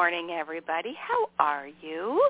Morning, 0.00 0.30
everybody. 0.30 0.94
How 0.98 1.28
are 1.38 1.66
you? 1.82 2.26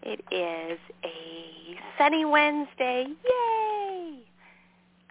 It 0.00 0.20
is 0.30 0.78
a 1.02 1.76
sunny 1.98 2.24
Wednesday. 2.24 3.06
Yay! 3.08 4.18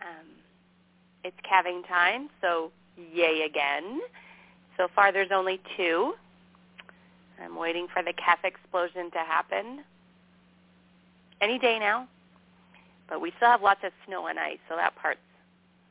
Um, 0.02 0.28
it's 1.26 1.36
calving 1.44 1.84
time, 1.84 2.30
so 2.40 2.72
yay 3.14 3.42
again. 3.42 4.00
So 4.78 4.88
far, 4.96 5.12
there's 5.12 5.32
only 5.34 5.60
two. 5.76 6.14
I'm 7.44 7.58
waiting 7.58 7.88
for 7.94 8.02
the 8.02 8.14
calf 8.14 8.40
explosion 8.46 9.12
to 9.12 9.20
happen 9.20 9.84
any 11.42 11.60
day 11.60 11.80
now. 11.80 12.08
But 13.10 13.20
we 13.20 13.34
still 13.36 13.50
have 13.50 13.62
lots 13.62 13.82
of 13.84 13.92
snow 14.08 14.28
and 14.28 14.40
ice, 14.40 14.60
so 14.70 14.78
that 14.78 14.96
part's 14.96 15.20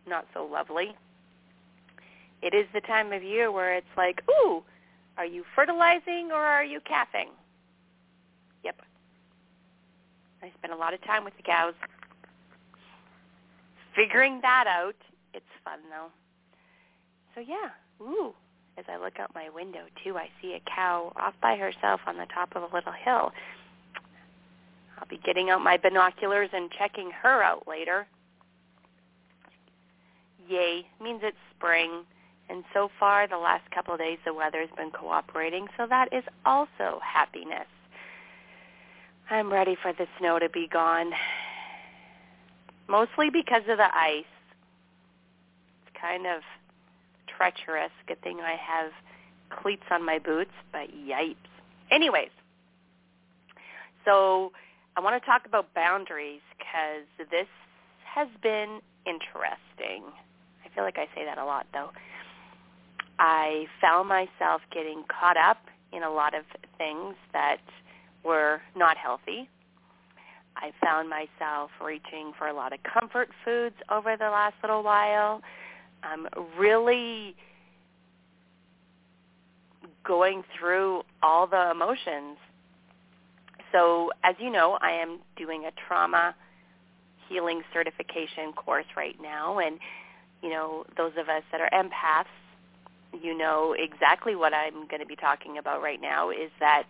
not 0.07 0.27
so 0.33 0.47
lovely 0.51 0.95
it 2.43 2.55
is 2.55 2.67
the 2.73 2.81
time 2.81 3.13
of 3.13 3.23
year 3.23 3.53
where 3.53 3.75
it's 3.75 3.87
like, 3.97 4.23
ooh, 4.31 4.63
are 5.21 5.27
you 5.27 5.45
fertilizing 5.55 6.31
or 6.33 6.39
are 6.39 6.65
you 6.65 6.81
calving? 6.81 7.29
Yep. 8.65 8.81
I 10.43 10.51
spend 10.57 10.73
a 10.73 10.77
lot 10.77 10.95
of 10.95 11.05
time 11.05 11.25
with 11.25 11.37
the 11.37 11.43
cows. 11.43 11.75
Figuring 13.95 14.41
that 14.41 14.65
out. 14.67 14.97
It's 15.35 15.45
fun 15.63 15.81
though. 15.91 16.09
So 17.35 17.43
yeah, 17.47 17.69
ooh, 18.01 18.33
as 18.79 18.87
I 18.89 18.97
look 18.97 19.21
out 19.21 19.35
my 19.35 19.51
window 19.51 19.83
too, 20.03 20.17
I 20.17 20.31
see 20.41 20.55
a 20.55 20.71
cow 20.75 21.13
off 21.17 21.35
by 21.43 21.55
herself 21.55 22.01
on 22.07 22.17
the 22.17 22.27
top 22.33 22.57
of 22.57 22.63
a 22.63 22.75
little 22.75 22.95
hill. 23.05 23.31
I'll 24.99 25.09
be 25.11 25.21
getting 25.23 25.51
out 25.51 25.61
my 25.61 25.77
binoculars 25.77 26.49
and 26.55 26.71
checking 26.71 27.11
her 27.11 27.43
out 27.43 27.69
later. 27.69 28.07
Yay, 30.49 30.87
means 30.99 31.21
it's 31.23 31.37
spring. 31.59 32.05
And 32.51 32.65
so 32.75 32.91
far, 32.99 33.29
the 33.29 33.39
last 33.39 33.71
couple 33.71 33.95
of 33.95 34.01
days, 34.01 34.19
the 34.25 34.35
weather's 34.35 34.69
been 34.77 34.91
cooperating, 34.91 35.69
so 35.77 35.87
that 35.87 36.13
is 36.13 36.25
also 36.45 37.01
happiness. 37.01 37.69
I'm 39.31 39.53
ready 39.53 39.77
for 39.81 39.93
the 39.93 40.07
snow 40.19 40.41
to 40.41 40.49
be 40.49 40.67
gone, 40.67 41.13
mostly 42.89 43.31
because 43.31 43.63
of 43.69 43.79
the 43.79 43.95
ice. 43.97 44.25
It's 45.87 45.97
kind 46.01 46.27
of 46.27 46.43
treacherous. 47.29 47.93
Good 48.09 48.21
thing 48.23 48.41
I 48.41 48.57
have 48.57 48.91
cleats 49.63 49.85
on 49.93 50.05
my 50.05 50.19
boots, 50.19 50.51
but 50.73 50.89
yipes. 50.91 51.37
Anyways, 51.93 52.31
so 54.05 54.51
I 54.97 55.01
want 55.01 55.23
to 55.23 55.25
talk 55.25 55.47
about 55.47 55.73
boundaries 55.75 56.41
because 56.59 57.29
this 57.31 57.47
has 58.05 58.27
been 58.43 58.81
interesting. 59.07 60.03
I 60.65 60.75
feel 60.75 60.83
like 60.83 60.99
I 60.99 61.07
say 61.15 61.25
that 61.25 61.39
a 61.39 61.45
lot, 61.45 61.67
though. 61.73 61.91
I 63.21 63.67
found 63.83 64.09
myself 64.09 64.63
getting 64.73 65.05
caught 65.09 65.37
up 65.37 65.59
in 65.93 66.03
a 66.03 66.11
lot 66.11 66.35
of 66.35 66.45
things 66.79 67.15
that 67.35 67.59
were 68.25 68.63
not 68.75 68.97
healthy. 68.97 69.49
I 70.57 70.73
found 70.83 71.11
myself 71.11 71.71
reaching 71.85 72.33
for 72.39 72.49
a 72.49 72.55
lot 72.55 72.73
of 72.73 72.79
comfort 72.83 73.29
foods 73.45 73.77
over 73.91 74.17
the 74.17 74.25
last 74.25 74.55
little 74.63 74.83
while. 74.83 75.43
I'm 76.03 76.27
really 76.59 77.37
going 80.03 80.43
through 80.59 81.03
all 81.23 81.47
the 81.47 81.71
emotions. 81.71 82.39
So 83.71 84.11
as 84.25 84.35
you 84.39 84.51
know, 84.51 84.79
I 84.81 84.93
am 84.93 85.19
doing 85.37 85.67
a 85.67 85.71
trauma 85.87 86.35
healing 87.29 87.61
certification 87.73 88.55
course 88.57 88.87
right 88.97 89.17
now 89.21 89.59
and 89.59 89.79
you 90.43 90.49
know, 90.49 90.85
those 90.97 91.13
of 91.19 91.29
us 91.29 91.43
that 91.53 91.61
are 91.61 91.69
empaths 91.71 92.25
you 93.13 93.37
know 93.37 93.75
exactly 93.79 94.35
what 94.35 94.55
I'm 94.55 94.87
going 94.89 95.01
to 95.01 95.07
be 95.07 95.17
talking 95.17 95.59
about 95.59 95.83
right 95.83 96.01
now 96.01 96.31
is 96.31 96.51
that 96.61 96.85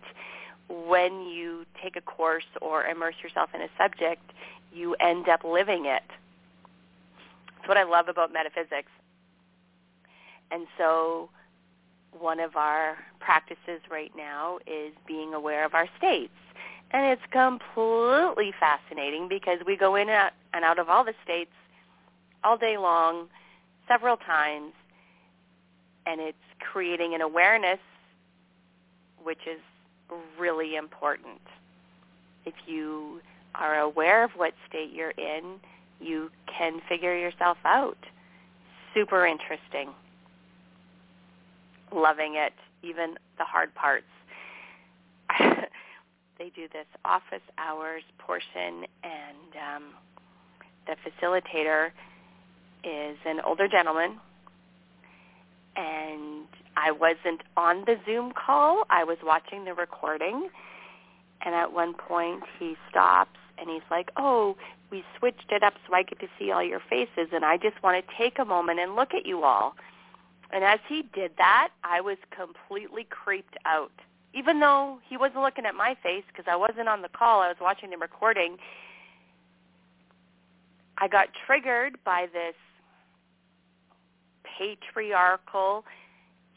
when 0.69 1.21
you 1.21 1.65
take 1.81 1.95
a 1.95 2.01
course 2.01 2.45
or 2.61 2.85
immerse 2.85 3.15
yourself 3.21 3.49
in 3.53 3.61
a 3.61 3.67
subject, 3.77 4.31
you 4.73 4.95
end 4.95 5.27
up 5.27 5.43
living 5.43 5.85
it. 5.85 6.03
That's 7.57 7.67
what 7.67 7.77
I 7.77 7.83
love 7.83 8.07
about 8.07 8.31
metaphysics. 8.31 8.91
And 10.51 10.67
so 10.77 11.29
one 12.17 12.39
of 12.39 12.55
our 12.55 12.97
practices 13.19 13.81
right 13.89 14.11
now 14.15 14.59
is 14.67 14.93
being 15.07 15.33
aware 15.33 15.65
of 15.65 15.73
our 15.73 15.87
states. 15.97 16.33
And 16.91 17.05
it's 17.05 17.21
completely 17.31 18.53
fascinating 18.59 19.27
because 19.29 19.59
we 19.65 19.77
go 19.77 19.95
in 19.95 20.09
and 20.09 20.65
out 20.65 20.77
of 20.77 20.89
all 20.89 21.03
the 21.05 21.13
states 21.23 21.51
all 22.43 22.57
day 22.57 22.77
long, 22.77 23.27
several 23.87 24.17
times, 24.17 24.73
and 26.11 26.19
it's 26.19 26.37
creating 26.59 27.15
an 27.15 27.21
awareness 27.21 27.79
which 29.23 29.39
is 29.47 29.59
really 30.37 30.75
important. 30.75 31.39
If 32.45 32.53
you 32.65 33.21
are 33.55 33.79
aware 33.79 34.23
of 34.23 34.31
what 34.31 34.53
state 34.67 34.91
you're 34.91 35.11
in, 35.11 35.55
you 36.01 36.29
can 36.47 36.81
figure 36.89 37.17
yourself 37.17 37.57
out. 37.63 37.97
Super 38.93 39.25
interesting. 39.25 39.89
Loving 41.93 42.35
it, 42.35 42.53
even 42.83 43.15
the 43.37 43.45
hard 43.45 43.73
parts. 43.75 44.05
they 45.39 46.51
do 46.55 46.67
this 46.73 46.87
office 47.05 47.43
hours 47.57 48.03
portion 48.17 48.85
and 49.03 49.77
um, 49.77 49.83
the 50.87 50.95
facilitator 51.09 51.91
is 52.83 53.17
an 53.25 53.39
older 53.45 53.67
gentleman 53.69 54.17
and 55.81 56.47
I 56.77 56.91
wasn't 56.91 57.41
on 57.57 57.85
the 57.85 57.97
Zoom 58.05 58.33
call. 58.33 58.83
I 58.89 59.03
was 59.03 59.17
watching 59.23 59.65
the 59.65 59.73
recording. 59.73 60.49
And 61.43 61.55
at 61.55 61.73
one 61.73 61.93
point 61.93 62.43
he 62.59 62.75
stops 62.89 63.39
and 63.57 63.69
he's 63.69 63.81
like, 63.89 64.11
oh, 64.15 64.55
we 64.91 65.03
switched 65.17 65.51
it 65.51 65.63
up 65.63 65.73
so 65.87 65.95
I 65.95 66.03
get 66.03 66.19
to 66.19 66.27
see 66.37 66.51
all 66.51 66.63
your 66.63 66.81
faces 66.89 67.29
and 67.33 67.43
I 67.43 67.57
just 67.57 67.81
want 67.81 68.05
to 68.05 68.15
take 68.15 68.37
a 68.37 68.45
moment 68.45 68.79
and 68.79 68.95
look 68.95 69.13
at 69.13 69.25
you 69.25 69.43
all. 69.43 69.75
And 70.51 70.63
as 70.63 70.79
he 70.87 71.03
did 71.13 71.31
that, 71.37 71.69
I 71.83 72.01
was 72.01 72.17
completely 72.29 73.05
creeped 73.09 73.57
out. 73.65 73.91
Even 74.33 74.59
though 74.59 74.99
he 75.07 75.17
wasn't 75.17 75.41
looking 75.41 75.65
at 75.65 75.75
my 75.75 75.97
face 76.03 76.23
because 76.27 76.45
I 76.47 76.55
wasn't 76.55 76.87
on 76.87 77.01
the 77.01 77.09
call, 77.09 77.41
I 77.41 77.47
was 77.47 77.57
watching 77.59 77.89
the 77.89 77.97
recording. 77.97 78.57
I 80.97 81.07
got 81.07 81.29
triggered 81.45 81.97
by 82.03 82.27
this 82.31 82.55
patriarchal 84.61 85.83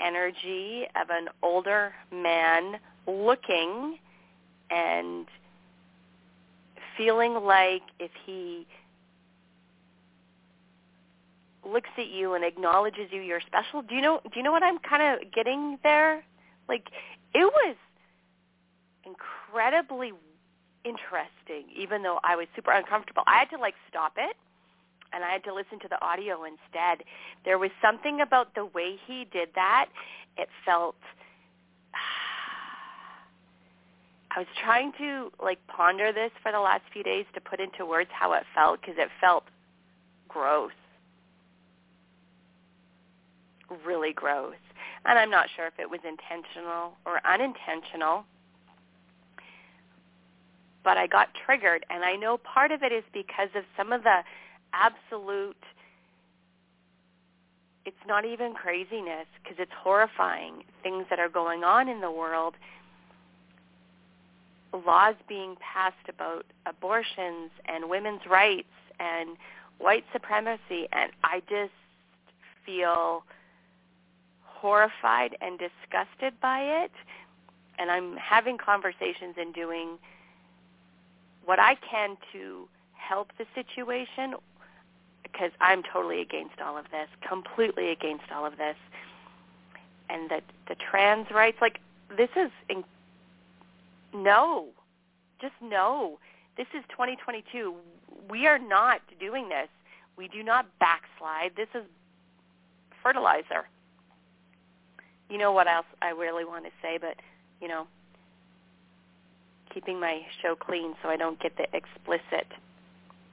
energy 0.00 0.86
of 1.00 1.08
an 1.10 1.28
older 1.42 1.92
man 2.12 2.76
looking 3.06 3.98
and 4.70 5.26
feeling 6.96 7.34
like 7.34 7.82
if 7.98 8.10
he 8.26 8.66
looks 11.66 11.88
at 11.96 12.08
you 12.08 12.34
and 12.34 12.44
acknowledges 12.44 13.08
you 13.10 13.22
you're 13.22 13.40
special. 13.40 13.80
Do 13.82 13.94
you 13.94 14.02
know 14.02 14.20
do 14.22 14.30
you 14.34 14.42
know 14.42 14.52
what 14.52 14.62
i'm 14.62 14.78
kind 14.78 15.02
of 15.02 15.32
getting 15.32 15.78
there? 15.82 16.24
Like 16.68 16.88
it 17.34 17.44
was 17.44 17.76
incredibly 19.04 20.12
interesting 20.84 21.64
even 21.74 22.02
though 22.02 22.18
i 22.24 22.36
was 22.36 22.46
super 22.54 22.72
uncomfortable. 22.72 23.22
I 23.26 23.38
had 23.38 23.50
to 23.50 23.58
like 23.58 23.74
stop 23.88 24.14
it 24.18 24.36
and 25.14 25.25
I 25.25 25.32
had 25.32 25.44
to 25.44 25.55
listen 25.55 25.78
to 25.81 25.88
the 25.88 26.05
audio 26.05 26.44
instead. 26.44 27.06
There 27.44 27.58
was 27.58 27.70
something 27.81 28.20
about 28.20 28.55
the 28.55 28.66
way 28.66 28.96
he 29.06 29.26
did 29.32 29.49
that. 29.55 29.87
It 30.37 30.49
felt 30.66 30.96
I 34.34 34.40
was 34.40 34.49
trying 34.64 34.93
to 34.99 35.31
like 35.40 35.64
ponder 35.69 36.12
this 36.12 36.32
for 36.43 36.50
the 36.50 36.61
last 36.61 36.82
few 36.93 37.05
days 37.05 37.25
to 37.34 37.40
put 37.40 37.61
into 37.61 37.87
words 37.87 38.11
how 38.12 38.32
it 38.32 38.43
felt 38.55 38.81
because 38.81 38.96
it 38.99 39.08
felt 39.20 39.44
gross. 40.28 40.72
Really 43.87 44.12
gross. 44.12 44.56
And 45.06 45.19
I'm 45.19 45.31
not 45.31 45.49
sure 45.55 45.66
if 45.66 45.75
it 45.78 45.88
was 45.88 46.00
intentional 46.06 46.94
or 47.05 47.20
unintentional. 47.26 48.25
But 50.82 50.99
I 50.99 51.06
got 51.06 51.28
triggered 51.46 51.87
and 51.88 52.05
I 52.05 52.16
know 52.16 52.38
part 52.38 52.72
of 52.72 52.82
it 52.82 52.93
is 52.93 53.05
because 53.12 53.49
of 53.55 53.64
some 53.76 53.93
of 53.93 54.02
the 54.02 54.20
absolute 54.75 55.56
it's 57.85 57.97
not 58.06 58.25
even 58.25 58.55
craziness 58.55 59.26
because 59.43 59.59
it's 59.59 59.73
horrifying 59.76 60.65
things 60.82 61.05
that 61.11 61.19
are 61.19 61.29
going 61.29 61.65
on 61.65 61.88
in 61.88 62.00
the 62.00 62.11
world. 62.11 62.55
Laws 64.73 65.17
being 65.29 65.56
passed 65.61 66.09
about 66.09 66.47
abortions 66.67 67.50
and 67.67 67.91
women's 67.91 68.23
rights 68.29 68.67
and 68.99 69.37
white 69.79 70.05
supremacy 70.12 70.88
and 70.93 71.12
I 71.23 71.41
just 71.49 71.73
feel 72.65 73.25
horrified 74.43 75.37
and 75.41 75.59
disgusted 75.59 76.41
by 76.41 76.61
it. 76.61 76.93
And 77.79 77.91
I'm 77.91 78.17
having 78.17 78.56
conversations 78.56 79.35
and 79.37 79.53
doing 79.53 79.99
what 81.44 81.59
I 81.59 81.75
can 81.75 82.17
to 82.32 82.67
help 82.93 83.29
the 83.37 83.44
situation 83.55 84.35
because 85.34 85.50
I'm 85.60 85.82
totally 85.82 86.20
against 86.20 86.60
all 86.64 86.78
of 86.78 86.84
this, 86.92 87.08
completely 87.28 87.90
against 87.90 88.25
all 88.32 88.46
of 88.46 88.56
this. 88.56 88.76
And 90.08 90.31
that 90.31 90.44
the 90.69 90.76
trans 90.76 91.26
rights 91.31 91.58
like 91.60 91.81
this 92.16 92.28
is 92.36 92.50
in, 92.69 92.84
no. 94.14 94.69
Just 95.40 95.54
no. 95.60 96.19
This 96.56 96.69
is 96.72 96.84
2022. 96.90 97.75
We 98.31 98.46
are 98.46 98.58
not 98.58 99.00
doing 99.19 99.48
this. 99.48 99.69
We 100.16 100.28
do 100.28 100.42
not 100.42 100.66
backslide. 100.78 101.52
This 101.56 101.69
is 101.75 101.82
fertilizer. 103.02 103.66
You 105.28 105.38
know 105.38 105.52
what 105.52 105.66
else 105.66 105.87
I 106.00 106.10
really 106.10 106.44
want 106.44 106.64
to 106.66 106.70
say, 106.80 106.98
but, 107.00 107.16
you 107.60 107.66
know, 107.66 107.88
keeping 109.72 109.98
my 109.98 110.20
show 110.40 110.54
clean 110.54 110.94
so 111.02 111.08
I 111.08 111.16
don't 111.16 111.40
get 111.40 111.56
the 111.56 111.66
explicit 111.75 112.46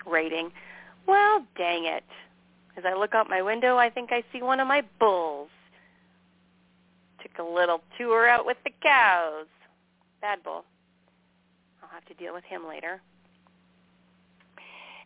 rating. 0.07 0.51
Well, 1.07 1.45
dang 1.57 1.86
it. 1.86 2.03
As 2.77 2.83
I 2.86 2.94
look 2.94 3.13
out 3.13 3.30
my 3.30 3.42
window, 3.42 3.77
I 3.77 3.89
think 3.89 4.12
I 4.12 4.24
see 4.31 4.42
one 4.42 4.59
of 4.59 4.68
my 4.68 4.83
bulls. 5.00 5.50
Took 7.21 7.38
a 7.39 7.44
little 7.44 7.81
tour 7.98 8.27
out 8.27 8.45
with 8.45 8.57
the 8.63 8.71
cows. 8.81 9.48
Bad 10.21 10.44
bull. 10.44 10.63
I'll 11.81 11.89
have 11.89 12.06
to 12.06 12.13
deal 12.13 12.33
with 12.33 12.44
him 12.45 12.68
later. 12.68 13.01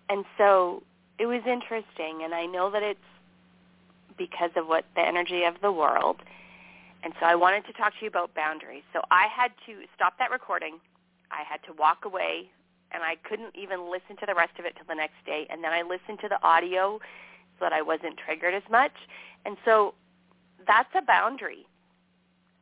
And 0.10 0.26
so 0.38 0.84
it 1.18 1.26
was 1.26 1.42
interesting, 1.48 2.22
and 2.24 2.34
I 2.34 2.46
know 2.46 2.70
that 2.70 2.84
it's 2.84 3.00
because 4.18 4.52
of 4.56 4.68
what 4.68 4.86
the 4.96 5.02
energy 5.02 5.44
of 5.44 5.56
the 5.62 5.72
world. 5.72 6.18
And 7.04 7.14
so 7.20 7.26
I 7.26 7.36
wanted 7.36 7.66
to 7.66 7.74
talk 7.74 7.94
to 7.94 8.02
you 8.02 8.08
about 8.08 8.34
boundaries. 8.34 8.84
So 8.94 9.02
I 9.12 9.28
had 9.28 9.52
to 9.66 9.86
stop 9.96 10.18
that 10.20 10.32
recording. 10.32 10.80
I 11.32 11.44
had 11.48 11.62
to 11.68 11.74
walk 11.78 12.06
away, 12.06 12.50
and 12.96 13.04
I 13.04 13.18
couldn't 13.28 13.56
even 13.56 13.92
listen 13.92 14.16
to 14.22 14.26
the 14.26 14.34
rest 14.34 14.58
of 14.58 14.66
it 14.66 14.76
till 14.78 14.86
the 14.88 14.96
next 14.96 15.24
day. 15.26 15.46
And 15.50 15.64
then 15.64 15.74
I 15.74 15.82
listened 15.82 16.20
to 16.22 16.30
the 16.30 16.42
audio 16.42 17.00
so 17.60 17.66
that 17.66 17.74
I 17.74 17.82
wasn't 17.82 18.18
triggered 18.18 18.54
as 18.54 18.64
much. 18.72 18.94
And 19.46 19.58
so 19.66 19.94
that's 20.66 20.90
a 20.96 21.02
boundary, 21.02 21.66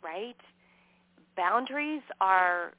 right? 0.03 0.35
Boundaries 1.37 2.01
are 2.19 2.73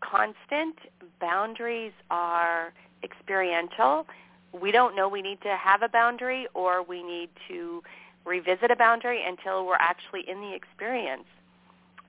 constant. 0.00 0.76
Boundaries 1.20 1.92
are 2.10 2.72
experiential. 3.02 4.06
We 4.52 4.70
don't 4.70 4.94
know 4.94 5.08
we 5.08 5.22
need 5.22 5.40
to 5.42 5.56
have 5.56 5.82
a 5.82 5.88
boundary 5.88 6.46
or 6.54 6.82
we 6.82 7.02
need 7.02 7.30
to 7.48 7.82
revisit 8.24 8.70
a 8.70 8.76
boundary 8.76 9.22
until 9.26 9.66
we're 9.66 9.74
actually 9.74 10.28
in 10.28 10.40
the 10.40 10.54
experience. 10.54 11.26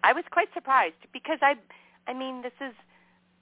I 0.04 0.14
was 0.14 0.24
quite 0.32 0.48
surprised 0.54 0.96
because 1.12 1.40
I 1.42 1.56
I 2.08 2.14
mean 2.14 2.42
this 2.42 2.54
is 2.62 2.74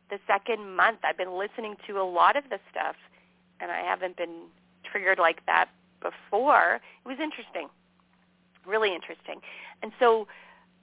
the 0.10 0.20
second 0.28 0.76
month 0.76 1.00
I've 1.04 1.18
been 1.18 1.38
listening 1.38 1.76
to 1.88 2.00
a 2.00 2.04
lot 2.04 2.36
of 2.36 2.44
the 2.50 2.60
stuff 2.72 2.96
and 3.60 3.72
I 3.72 3.80
haven't 3.80 4.18
been 4.18 4.48
triggered 4.84 5.20
like 5.20 5.46
that 5.46 5.70
before. 6.02 6.76
It 7.06 7.08
was 7.08 7.18
interesting. 7.22 7.70
Really 8.66 8.94
interesting. 8.94 9.42
And 9.82 9.92
so 10.00 10.28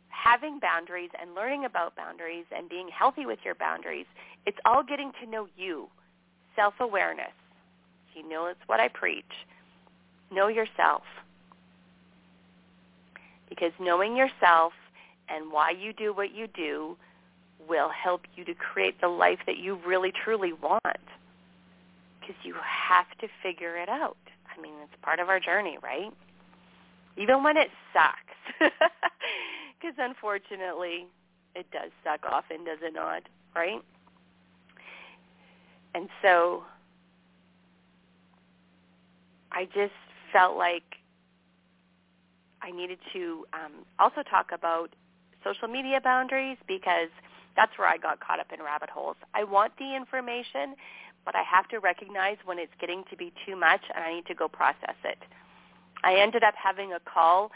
having 0.08 0.58
boundaries 0.58 1.10
and 1.20 1.34
learning 1.34 1.64
about 1.64 1.96
boundaries 1.96 2.44
and 2.56 2.68
being 2.68 2.88
healthy 2.88 3.26
with 3.26 3.40
your 3.44 3.54
boundaries, 3.54 4.06
it's 4.46 4.58
all 4.64 4.82
getting 4.82 5.12
to 5.22 5.28
know 5.28 5.48
you. 5.56 5.88
Self-awareness. 6.56 7.32
You 8.14 8.28
know 8.28 8.46
it's 8.46 8.60
what 8.66 8.80
I 8.80 8.88
preach. 8.88 9.24
Know 10.30 10.48
yourself. 10.48 11.02
Because 13.48 13.72
knowing 13.80 14.16
yourself 14.16 14.72
and 15.28 15.50
why 15.50 15.70
you 15.70 15.92
do 15.92 16.12
what 16.12 16.34
you 16.34 16.46
do 16.46 16.96
will 17.68 17.90
help 17.90 18.22
you 18.36 18.44
to 18.44 18.54
create 18.54 19.00
the 19.00 19.08
life 19.08 19.38
that 19.46 19.58
you 19.58 19.78
really 19.86 20.12
truly 20.12 20.52
want. 20.52 20.82
Because 22.20 22.36
you 22.44 22.54
have 22.54 23.06
to 23.20 23.28
figure 23.42 23.76
it 23.76 23.88
out. 23.88 24.16
I 24.56 24.60
mean, 24.60 24.74
it's 24.82 24.92
part 25.02 25.18
of 25.18 25.28
our 25.28 25.40
journey, 25.40 25.78
right? 25.82 26.12
Even 27.16 27.42
when 27.42 27.56
it 27.56 27.68
sucks. 27.92 28.72
Because 29.82 29.96
unfortunately, 29.98 31.06
it 31.56 31.66
does 31.72 31.90
suck 32.04 32.20
often, 32.30 32.64
does 32.64 32.78
it 32.82 32.94
not? 32.94 33.24
Right? 33.52 33.82
And 35.92 36.08
so 36.22 36.62
I 39.50 39.64
just 39.64 39.92
felt 40.32 40.56
like 40.56 40.84
I 42.62 42.70
needed 42.70 42.98
to 43.12 43.44
um, 43.52 43.84
also 43.98 44.22
talk 44.22 44.50
about 44.52 44.90
social 45.42 45.66
media 45.66 46.00
boundaries 46.02 46.58
because 46.68 47.10
that's 47.56 47.76
where 47.78 47.88
I 47.88 47.96
got 47.96 48.20
caught 48.20 48.40
up 48.40 48.52
in 48.52 48.62
rabbit 48.62 48.90
holes. 48.90 49.16
I 49.34 49.44
want 49.44 49.76
the 49.78 49.94
information, 49.94 50.74
but 51.24 51.34
I 51.34 51.42
have 51.42 51.68
to 51.68 51.78
recognize 51.78 52.38
when 52.44 52.58
it's 52.58 52.72
getting 52.80 53.04
to 53.10 53.16
be 53.16 53.32
too 53.46 53.56
much 53.56 53.82
and 53.94 54.04
I 54.04 54.14
need 54.14 54.26
to 54.26 54.34
go 54.34 54.48
process 54.48 54.96
it. 55.04 55.18
I 56.04 56.16
ended 56.16 56.42
up 56.42 56.54
having 56.56 56.92
a 56.92 57.00
call 57.00 57.52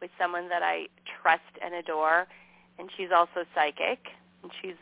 with 0.00 0.10
someone 0.18 0.48
that 0.48 0.62
I 0.62 0.86
trust 1.22 1.42
and 1.62 1.74
adore, 1.74 2.26
and 2.78 2.88
she's 2.96 3.10
also 3.14 3.44
psychic, 3.54 4.08
and 4.42 4.50
she's 4.62 4.76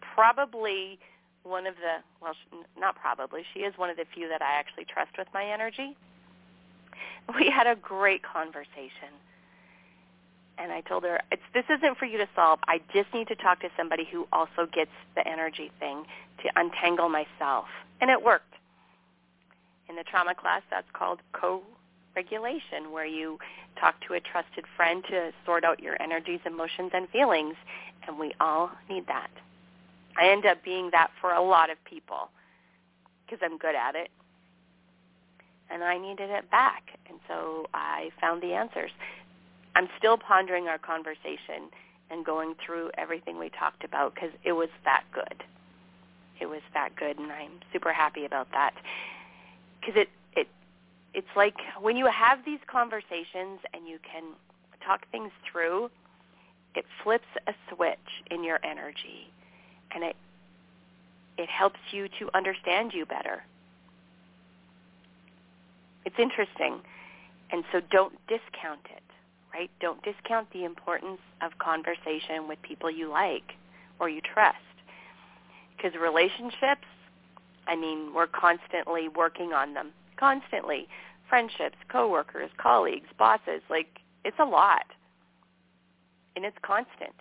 probably 0.00 0.98
one 1.42 1.66
of 1.66 1.74
the 1.76 2.02
well, 2.22 2.34
not 2.78 2.96
probably, 2.96 3.42
she 3.52 3.60
is 3.60 3.76
one 3.76 3.90
of 3.90 3.96
the 3.96 4.04
few 4.14 4.28
that 4.28 4.40
I 4.40 4.52
actually 4.52 4.84
trust 4.84 5.18
with 5.18 5.28
my 5.34 5.44
energy. 5.44 5.96
We 7.38 7.50
had 7.50 7.66
a 7.66 7.74
great 7.74 8.22
conversation. 8.22 9.12
And 10.58 10.72
I 10.72 10.82
told 10.82 11.02
her, 11.02 11.20
it's, 11.32 11.42
this 11.52 11.64
isn't 11.68 11.98
for 11.98 12.04
you 12.04 12.18
to 12.18 12.28
solve. 12.34 12.60
I 12.68 12.80
just 12.94 13.12
need 13.12 13.28
to 13.28 13.34
talk 13.34 13.60
to 13.60 13.68
somebody 13.76 14.06
who 14.10 14.26
also 14.32 14.66
gets 14.72 14.90
the 15.16 15.26
energy 15.26 15.70
thing 15.80 16.04
to 16.42 16.50
untangle 16.56 17.08
myself. 17.08 17.66
And 18.00 18.10
it 18.10 18.22
worked. 18.22 18.54
In 19.88 19.96
the 19.96 20.04
trauma 20.04 20.34
class, 20.34 20.62
that's 20.70 20.86
called 20.92 21.20
co 21.32 21.62
regulation 22.16 22.92
where 22.92 23.04
you 23.04 23.38
talk 23.78 23.96
to 24.06 24.14
a 24.14 24.20
trusted 24.20 24.64
friend 24.76 25.04
to 25.10 25.32
sort 25.44 25.64
out 25.64 25.80
your 25.80 26.00
energies, 26.00 26.40
emotions, 26.46 26.92
and 26.94 27.08
feelings. 27.10 27.56
And 28.06 28.18
we 28.18 28.32
all 28.40 28.70
need 28.88 29.06
that. 29.08 29.30
I 30.16 30.30
end 30.30 30.46
up 30.46 30.62
being 30.64 30.90
that 30.92 31.10
for 31.20 31.32
a 31.32 31.42
lot 31.42 31.70
of 31.70 31.76
people 31.84 32.30
because 33.26 33.40
I'm 33.42 33.58
good 33.58 33.74
at 33.74 33.94
it. 33.94 34.10
And 35.70 35.82
I 35.82 35.98
needed 35.98 36.30
it 36.30 36.50
back. 36.50 36.84
And 37.08 37.18
so 37.26 37.66
I 37.74 38.10
found 38.20 38.42
the 38.42 38.52
answers. 38.52 38.90
I'm 39.74 39.88
still 39.98 40.16
pondering 40.16 40.68
our 40.68 40.78
conversation 40.78 41.70
and 42.10 42.24
going 42.24 42.54
through 42.64 42.90
everything 42.96 43.38
we 43.38 43.50
talked 43.50 43.84
about 43.84 44.14
because 44.14 44.30
it 44.44 44.52
was 44.52 44.68
that 44.84 45.04
good. 45.12 45.42
It 46.40 46.46
was 46.46 46.62
that 46.74 46.94
good, 46.96 47.18
and 47.18 47.30
I'm 47.30 47.60
super 47.72 47.92
happy 47.92 48.24
about 48.24 48.48
that. 48.52 48.74
Because 49.80 49.96
it 49.96 50.08
it 50.34 50.48
it's 51.12 51.36
like 51.36 51.56
when 51.80 51.96
you 51.96 52.06
have 52.06 52.44
these 52.44 52.60
conversations 52.66 53.60
and 53.72 53.86
you 53.88 53.98
can 54.02 54.24
talk 54.84 55.06
things 55.10 55.30
through, 55.50 55.90
it 56.74 56.84
flips 57.02 57.28
a 57.46 57.54
switch 57.72 57.98
in 58.30 58.44
your 58.44 58.58
energy 58.64 59.30
and 59.94 60.04
it 60.04 60.16
it 61.36 61.48
helps 61.48 61.80
you 61.90 62.08
to 62.20 62.30
understand 62.34 62.92
you 62.92 63.06
better. 63.06 63.42
It's 66.04 66.18
interesting. 66.18 66.80
And 67.50 67.64
so 67.72 67.80
don't 67.90 68.14
discount 68.28 68.86
it, 68.90 69.02
right? 69.54 69.70
Don't 69.80 70.02
discount 70.02 70.50
the 70.52 70.64
importance 70.64 71.20
of 71.40 71.58
conversation 71.58 72.48
with 72.48 72.60
people 72.62 72.90
you 72.90 73.08
like 73.08 73.54
or 74.00 74.08
you 74.08 74.20
trust. 74.20 74.56
Because 75.76 75.92
relationships, 75.98 76.86
I 77.66 77.76
mean, 77.76 78.12
we're 78.14 78.26
constantly 78.26 79.08
working 79.08 79.52
on 79.52 79.74
them 79.74 79.92
constantly. 80.18 80.88
Friendships, 81.28 81.76
coworkers, 81.88 82.50
colleagues, 82.58 83.08
bosses, 83.18 83.62
like 83.70 84.00
it's 84.24 84.36
a 84.40 84.44
lot. 84.44 84.86
And 86.36 86.44
it's 86.44 86.56
constant. 86.62 87.14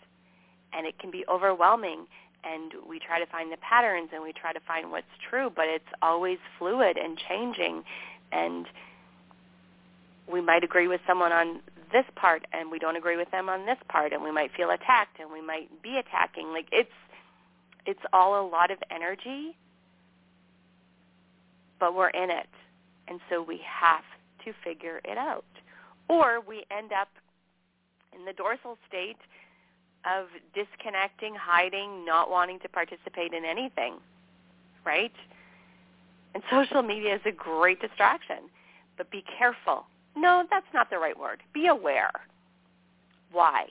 And 0.74 0.88
it 0.88 0.98
can 0.98 1.12
be 1.12 1.24
overwhelming 1.30 2.08
and 2.44 2.74
we 2.90 3.00
try 3.00 3.20
to 3.20 3.25
find 3.28 3.54
the 3.54 3.58
patterns 3.58 4.10
and 4.12 4.22
we 4.22 4.34
try 4.34 4.52
to 4.52 4.60
find 4.68 4.92
what's 4.92 5.06
true, 5.30 5.50
but 5.56 5.66
it's 5.68 5.86
always 6.02 6.40
fluid 6.58 6.98
and 6.98 7.18
changing 7.30 7.84
and 8.32 8.66
we 10.32 10.42
might 10.42 10.63
agree 10.63 10.88
with 10.88 11.02
someone 11.08 11.32
on 11.32 11.60
this 11.94 12.06
part 12.16 12.46
and 12.52 12.70
we 12.70 12.80
don't 12.80 12.98
agree 12.98 13.16
with 13.18 13.32
them 13.32 13.48
on 13.48 13.66
this 13.66 13.78
part 13.88 14.12
and 14.12 14.22
we 14.22 14.32
might 14.32 14.52
feel 14.58 14.72
attacked 14.72 15.20
and 15.20 15.32
we 15.32 15.42
might 15.42 15.70
be 15.82 15.98
attacking 15.98 16.50
like 16.52 16.68
it's 16.74 16.92
it's 17.86 18.02
all 18.12 18.46
a 18.46 18.46
lot 18.48 18.72
of 18.72 18.80
energy 18.92 19.56
but 21.80 21.96
we're 21.96 22.10
in 22.10 22.30
it 22.30 22.50
and 23.08 23.20
so 23.30 23.42
we 23.42 23.62
have 23.66 24.04
to 24.46 24.54
figure 24.64 25.00
it 25.06 25.18
out. 25.18 25.46
or 26.10 26.42
we 26.42 26.66
end 26.70 26.92
up 26.92 27.10
in 28.16 28.26
the 28.26 28.34
dorsal 28.34 28.78
state 28.88 29.18
of 30.06 30.28
disconnecting, 30.54 31.34
hiding, 31.36 32.06
not 32.06 32.30
wanting 32.30 32.60
to 32.60 32.70
participate 32.70 33.34
in 33.34 33.46
anything, 33.46 33.96
right? 34.86 35.14
And 36.34 36.44
social 36.52 36.82
media 36.82 37.16
is 37.16 37.22
a 37.26 37.32
great 37.32 37.82
distraction, 37.82 38.50
but 38.98 39.10
be 39.10 39.24
careful. 39.38 39.86
No, 40.15 40.43
that's 40.50 40.65
not 40.74 40.89
the 40.89 40.98
right 40.98 41.17
word. 41.17 41.41
Be 41.53 41.67
aware. 41.67 42.12
Why? 43.32 43.65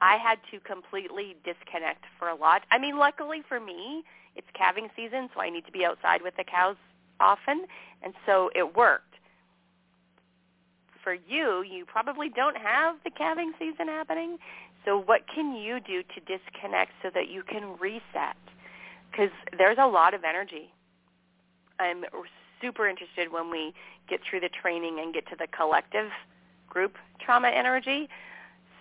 I 0.00 0.16
had 0.16 0.38
to 0.50 0.60
completely 0.60 1.36
disconnect 1.44 2.04
for 2.18 2.28
a 2.28 2.34
lot. 2.34 2.62
I 2.70 2.78
mean, 2.78 2.98
luckily 2.98 3.42
for 3.46 3.60
me, 3.60 4.02
it's 4.34 4.46
calving 4.54 4.88
season, 4.96 5.28
so 5.34 5.40
I 5.40 5.50
need 5.50 5.66
to 5.66 5.72
be 5.72 5.84
outside 5.84 6.22
with 6.22 6.34
the 6.36 6.44
cows 6.44 6.76
often, 7.20 7.66
and 8.02 8.14
so 8.24 8.50
it 8.54 8.74
worked. 8.74 9.04
For 11.04 11.14
you, 11.14 11.62
you 11.62 11.84
probably 11.86 12.28
don't 12.28 12.56
have 12.56 12.96
the 13.04 13.10
calving 13.10 13.52
season 13.58 13.88
happening, 13.88 14.38
so 14.84 14.98
what 14.98 15.22
can 15.32 15.54
you 15.54 15.80
do 15.80 16.02
to 16.02 16.20
disconnect 16.20 16.92
so 17.02 17.10
that 17.14 17.28
you 17.28 17.42
can 17.42 17.76
reset? 17.78 18.36
Because 19.10 19.30
there's 19.56 19.78
a 19.80 19.86
lot 19.86 20.14
of 20.14 20.24
energy. 20.24 20.72
I'm 21.78 22.04
super 22.60 22.88
interested 22.88 23.32
when 23.32 23.50
we 23.50 23.72
get 24.10 24.20
through 24.28 24.40
the 24.40 24.50
training 24.50 24.98
and 25.00 25.14
get 25.14 25.26
to 25.28 25.36
the 25.36 25.46
collective 25.46 26.10
group 26.68 26.96
trauma 27.24 27.48
energy. 27.48 28.08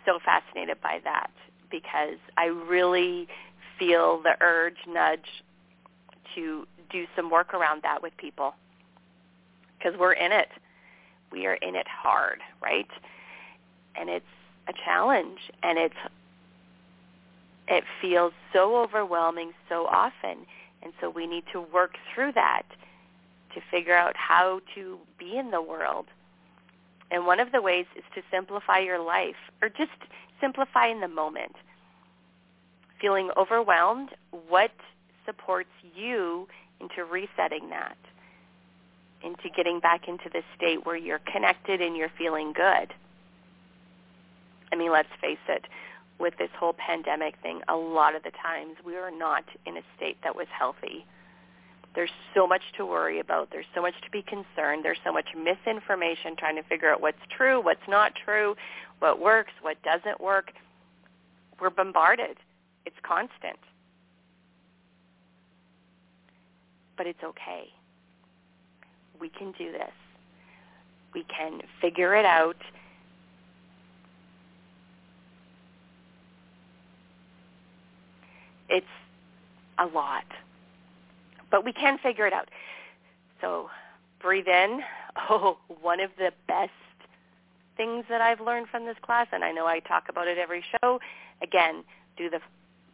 So 0.05 0.19
fascinated 0.23 0.81
by 0.81 0.99
that 1.03 1.31
because 1.69 2.17
I 2.37 2.45
really 2.45 3.27
feel 3.77 4.21
the 4.21 4.35
urge, 4.41 4.77
nudge 4.87 5.43
to 6.35 6.67
do 6.89 7.05
some 7.15 7.29
work 7.29 7.53
around 7.53 7.83
that 7.83 8.01
with 8.01 8.15
people 8.17 8.55
because 9.77 9.97
we're 9.99 10.13
in 10.13 10.31
it. 10.31 10.49
We 11.31 11.45
are 11.45 11.55
in 11.55 11.75
it 11.75 11.87
hard, 11.87 12.39
right? 12.61 12.89
And 13.95 14.09
it's 14.09 14.25
a 14.67 14.73
challenge 14.85 15.39
and 15.63 15.77
it's 15.77 15.95
it 17.67 17.83
feels 18.01 18.33
so 18.51 18.77
overwhelming 18.77 19.51
so 19.67 19.85
often 19.85 20.45
and 20.81 20.93
so 20.99 21.09
we 21.09 21.27
need 21.27 21.43
to 21.51 21.61
work 21.61 21.95
through 22.13 22.31
that 22.33 22.63
to 23.59 23.65
figure 23.69 23.95
out 23.95 24.15
how 24.15 24.61
to 24.75 24.97
be 25.17 25.37
in 25.37 25.51
the 25.51 25.61
world. 25.61 26.05
And 27.11 27.25
one 27.25 27.39
of 27.39 27.51
the 27.51 27.61
ways 27.61 27.85
is 27.95 28.03
to 28.15 28.21
simplify 28.31 28.79
your 28.79 28.99
life 29.03 29.35
or 29.61 29.69
just 29.69 29.91
simplify 30.39 30.87
in 30.87 31.01
the 31.01 31.07
moment. 31.07 31.55
Feeling 33.01 33.31
overwhelmed, 33.35 34.09
what 34.47 34.71
supports 35.25 35.69
you 35.95 36.47
into 36.79 37.03
resetting 37.03 37.69
that, 37.69 37.97
into 39.23 39.49
getting 39.55 39.79
back 39.79 40.07
into 40.07 40.29
the 40.31 40.43
state 40.55 40.85
where 40.85 40.97
you're 40.97 41.19
connected 41.19 41.81
and 41.81 41.97
you're 41.97 42.11
feeling 42.17 42.53
good? 42.53 42.93
I 44.71 44.75
mean, 44.75 44.91
let's 44.91 45.09
face 45.19 45.37
it, 45.47 45.65
with 46.19 46.37
this 46.37 46.49
whole 46.57 46.73
pandemic 46.73 47.35
thing, 47.41 47.61
a 47.67 47.75
lot 47.75 48.15
of 48.15 48.23
the 48.23 48.31
times 48.31 48.75
we 48.85 48.95
are 48.97 49.11
not 49.11 49.45
in 49.65 49.77
a 49.77 49.81
state 49.95 50.17
that 50.23 50.35
was 50.35 50.47
healthy. 50.51 51.05
There's 51.95 52.11
so 52.33 52.47
much 52.47 52.61
to 52.77 52.85
worry 52.85 53.19
about. 53.19 53.49
There's 53.51 53.65
so 53.73 53.81
much 53.81 53.95
to 54.03 54.11
be 54.11 54.21
concerned. 54.21 54.85
There's 54.85 54.99
so 55.03 55.11
much 55.11 55.27
misinformation 55.35 56.35
trying 56.37 56.55
to 56.55 56.63
figure 56.63 56.91
out 56.91 57.01
what's 57.01 57.17
true, 57.35 57.61
what's 57.61 57.87
not 57.87 58.13
true, 58.23 58.55
what 58.99 59.19
works, 59.19 59.51
what 59.61 59.77
doesn't 59.83 60.21
work. 60.21 60.51
We're 61.59 61.71
bombarded. 61.71 62.37
It's 62.85 62.95
constant. 63.03 63.59
But 66.95 67.07
it's 67.07 67.23
okay. 67.23 67.69
We 69.19 69.29
can 69.29 69.53
do 69.57 69.71
this. 69.71 69.91
We 71.13 71.25
can 71.35 71.61
figure 71.81 72.15
it 72.15 72.25
out 72.25 72.55
It's 78.69 78.85
a 79.79 79.85
lot. 79.87 80.25
But 81.51 81.65
we 81.65 81.73
can 81.73 81.97
figure 81.97 82.27
it 82.27 82.33
out. 82.33 82.49
So 83.41 83.69
breathe 84.19 84.47
in. 84.47 84.81
Oh, 85.29 85.57
one 85.81 85.99
of 85.99 86.11
the 86.17 86.31
best 86.47 86.69
things 87.75 88.05
that 88.09 88.21
I've 88.21 88.39
learned 88.39 88.67
from 88.67 88.85
this 88.85 88.95
class, 89.01 89.27
and 89.33 89.43
I 89.43 89.51
know 89.51 89.65
I 89.65 89.79
talk 89.79 90.05
about 90.07 90.27
it 90.27 90.37
every 90.37 90.63
show, 90.71 90.99
again, 91.41 91.83
do 92.15 92.29
the 92.29 92.39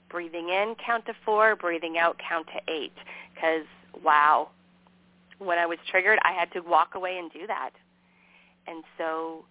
breathing 0.10 0.50
in, 0.50 0.76
count 0.84 1.06
to 1.08 1.14
four, 1.26 1.56
breathing 1.56 1.98
out, 1.98 2.20
count 2.28 2.48
to 2.48 2.72
eight. 2.72 2.94
Because, 3.34 3.66
wow, 4.04 4.50
when 5.40 5.58
I 5.58 5.66
was 5.66 5.78
triggered, 5.90 6.20
I 6.24 6.32
had 6.32 6.52
to 6.54 6.62
walk 6.62 6.96
away 6.96 7.18
and 7.18 7.32
do 7.32 7.46
that. 7.48 7.72
And 8.66 8.84
so 8.98 9.46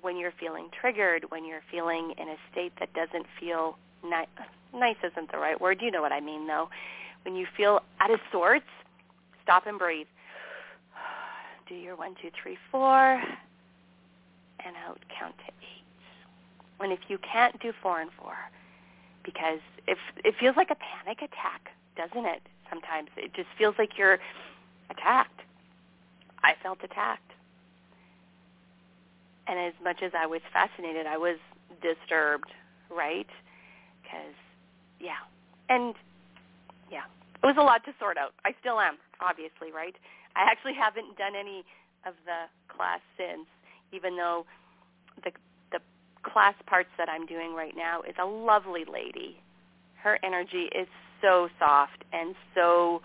when 0.00 0.16
you're 0.16 0.34
feeling 0.38 0.68
triggered, 0.78 1.30
when 1.30 1.46
you're 1.46 1.62
feeling 1.70 2.14
in 2.18 2.28
a 2.28 2.36
state 2.50 2.72
that 2.80 2.92
doesn't 2.92 3.26
feel 3.40 3.78
nice, 4.04 4.28
nice 4.74 4.96
isn't 5.02 5.30
the 5.32 5.38
right 5.38 5.60
word. 5.60 5.78
You 5.80 5.90
know 5.90 6.02
what 6.02 6.12
I 6.12 6.20
mean, 6.20 6.46
though. 6.46 6.68
When 7.24 7.36
you 7.36 7.46
feel 7.56 7.80
out 8.00 8.10
of 8.10 8.20
sorts, 8.30 8.66
stop 9.42 9.66
and 9.66 9.78
breathe. 9.78 10.06
Do 11.68 11.74
your 11.74 11.96
one, 11.96 12.14
two, 12.20 12.30
three, 12.42 12.58
four, 12.70 13.22
and 14.64 14.76
out 14.86 14.98
count 15.18 15.36
to 15.38 15.52
eight. 15.62 15.84
And 16.80 16.92
if 16.92 17.00
you 17.08 17.18
can't 17.18 17.60
do 17.60 17.72
four 17.80 18.00
and 18.00 18.10
four, 18.20 18.34
because 19.24 19.60
if 19.86 19.98
it 20.24 20.34
feels 20.40 20.56
like 20.56 20.70
a 20.70 20.76
panic 20.76 21.18
attack, 21.18 21.70
doesn't 21.96 22.26
it? 22.26 22.42
Sometimes 22.68 23.08
it 23.16 23.32
just 23.34 23.48
feels 23.56 23.74
like 23.78 23.96
you're 23.96 24.18
attacked. 24.90 25.40
I 26.42 26.54
felt 26.62 26.78
attacked. 26.82 27.30
And 29.46 29.58
as 29.58 29.74
much 29.82 30.02
as 30.02 30.12
I 30.16 30.26
was 30.26 30.40
fascinated, 30.52 31.06
I 31.06 31.18
was 31.18 31.36
disturbed, 31.82 32.50
right? 32.90 33.28
Because 34.02 34.34
yeah. 34.98 35.22
And 35.68 35.94
yeah, 36.92 37.08
it 37.42 37.46
was 37.46 37.56
a 37.58 37.62
lot 37.62 37.84
to 37.86 37.92
sort 37.98 38.18
out. 38.18 38.34
I 38.44 38.54
still 38.60 38.78
am, 38.78 38.98
obviously, 39.20 39.72
right? 39.74 39.96
I 40.36 40.42
actually 40.42 40.74
haven't 40.74 41.16
done 41.16 41.34
any 41.34 41.64
of 42.06 42.14
the 42.24 42.46
class 42.74 43.00
since, 43.16 43.46
even 43.92 44.16
though 44.16 44.44
the 45.24 45.32
the 45.72 45.80
class 46.22 46.54
parts 46.66 46.90
that 46.98 47.08
I'm 47.08 47.26
doing 47.26 47.54
right 47.54 47.74
now 47.76 48.02
is 48.02 48.14
a 48.20 48.26
lovely 48.26 48.84
lady. 48.84 49.40
Her 49.96 50.18
energy 50.22 50.68
is 50.74 50.86
so 51.22 51.48
soft 51.58 52.04
and 52.12 52.34
so 52.54 53.00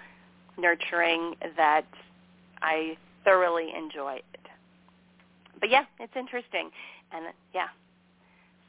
nurturing 0.58 1.36
that 1.56 1.86
I 2.62 2.98
thoroughly 3.24 3.72
enjoy 3.75 4.15
it. 4.15 4.41
But 5.60 5.70
yeah, 5.70 5.86
it's 6.00 6.15
interesting. 6.15 6.70
And 7.12 7.25
yeah, 7.53 7.67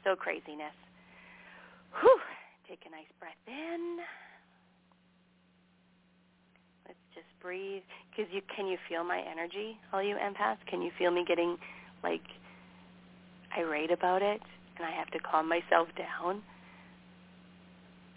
so 0.03 0.15
craziness. 0.15 0.73
Whew. 2.01 2.19
Take 2.67 2.85
a 2.85 2.91
nice 2.91 3.09
breath 3.19 3.33
in. 3.47 3.97
Let's 6.87 6.99
just 7.15 7.28
breathe. 7.41 7.83
Because 8.09 8.31
you 8.33 8.41
can 8.55 8.67
you 8.67 8.77
feel 8.87 9.03
my 9.03 9.21
energy, 9.29 9.77
all 9.93 10.01
you 10.01 10.15
empaths? 10.15 10.57
Can 10.67 10.81
you 10.81 10.91
feel 10.97 11.11
me 11.11 11.23
getting 11.27 11.57
like 12.03 12.23
irate 13.57 13.91
about 13.91 14.21
it, 14.21 14.41
and 14.77 14.85
I 14.85 14.91
have 14.91 15.09
to 15.11 15.19
calm 15.19 15.47
myself 15.49 15.87
down? 15.97 16.41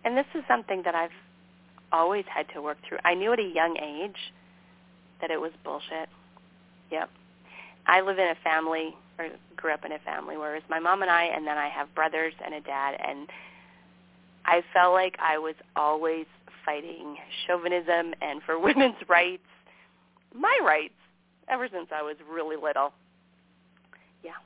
And 0.04 0.16
this 0.16 0.26
is 0.34 0.42
something 0.48 0.82
that 0.84 0.94
I've 0.94 1.14
always 1.92 2.24
had 2.32 2.46
to 2.54 2.62
work 2.62 2.78
through. 2.88 2.98
I 3.04 3.14
knew 3.14 3.32
at 3.32 3.38
a 3.38 3.42
young 3.54 3.76
age 3.76 4.32
that 5.20 5.30
it 5.30 5.40
was 5.40 5.52
bullshit. 5.62 6.08
Yep. 6.90 7.10
I 7.86 8.00
live 8.00 8.18
in 8.18 8.26
a 8.26 8.36
family 8.42 8.94
or 9.18 9.28
grew 9.56 9.72
up 9.72 9.84
in 9.84 9.92
a 9.92 9.98
family 10.00 10.36
where 10.36 10.56
it's 10.56 10.66
my 10.68 10.78
mom 10.78 11.02
and 11.02 11.10
I 11.10 11.24
and 11.24 11.46
then 11.46 11.58
I 11.58 11.68
have 11.68 11.94
brothers 11.94 12.32
and 12.44 12.54
a 12.54 12.60
dad 12.60 12.96
and 13.06 13.28
I 14.44 14.62
felt 14.72 14.92
like 14.92 15.16
I 15.20 15.38
was 15.38 15.54
always 15.76 16.26
fighting 16.64 17.16
chauvinism 17.46 18.14
and 18.20 18.42
for 18.44 18.58
women's 18.68 18.96
rights, 19.08 19.42
my 20.34 20.56
rights, 20.64 20.94
ever 21.48 21.68
since 21.72 21.88
I 21.94 22.02
was 22.02 22.16
really 22.30 22.56
little. 22.56 22.92
Yeah, 24.24 24.38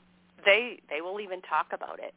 they 0.45 0.81
they 0.91 1.01
will 1.01 1.21
even 1.21 1.43
talk 1.43 1.69
about 1.73 1.99
it. 1.99 2.15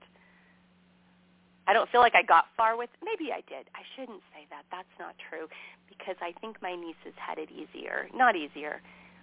I 1.67 1.73
don't 1.73 1.89
feel 1.91 2.01
like 2.01 2.15
I 2.15 2.23
got 2.23 2.45
far 2.57 2.75
with. 2.75 2.89
Maybe 3.03 3.31
I 3.31 3.41
did. 3.47 3.67
I 3.75 3.83
shouldn't 3.95 4.21
say 4.33 4.47
that. 4.49 4.63
That's 4.71 4.87
not 4.99 5.13
true 5.29 5.47
because 5.87 6.15
I 6.19 6.33
think 6.41 6.61
my 6.63 6.75
nieces 6.75 7.13
had 7.15 7.37
it 7.37 7.49
easier. 7.51 8.07
Not 8.15 8.35
easier. 8.35 8.81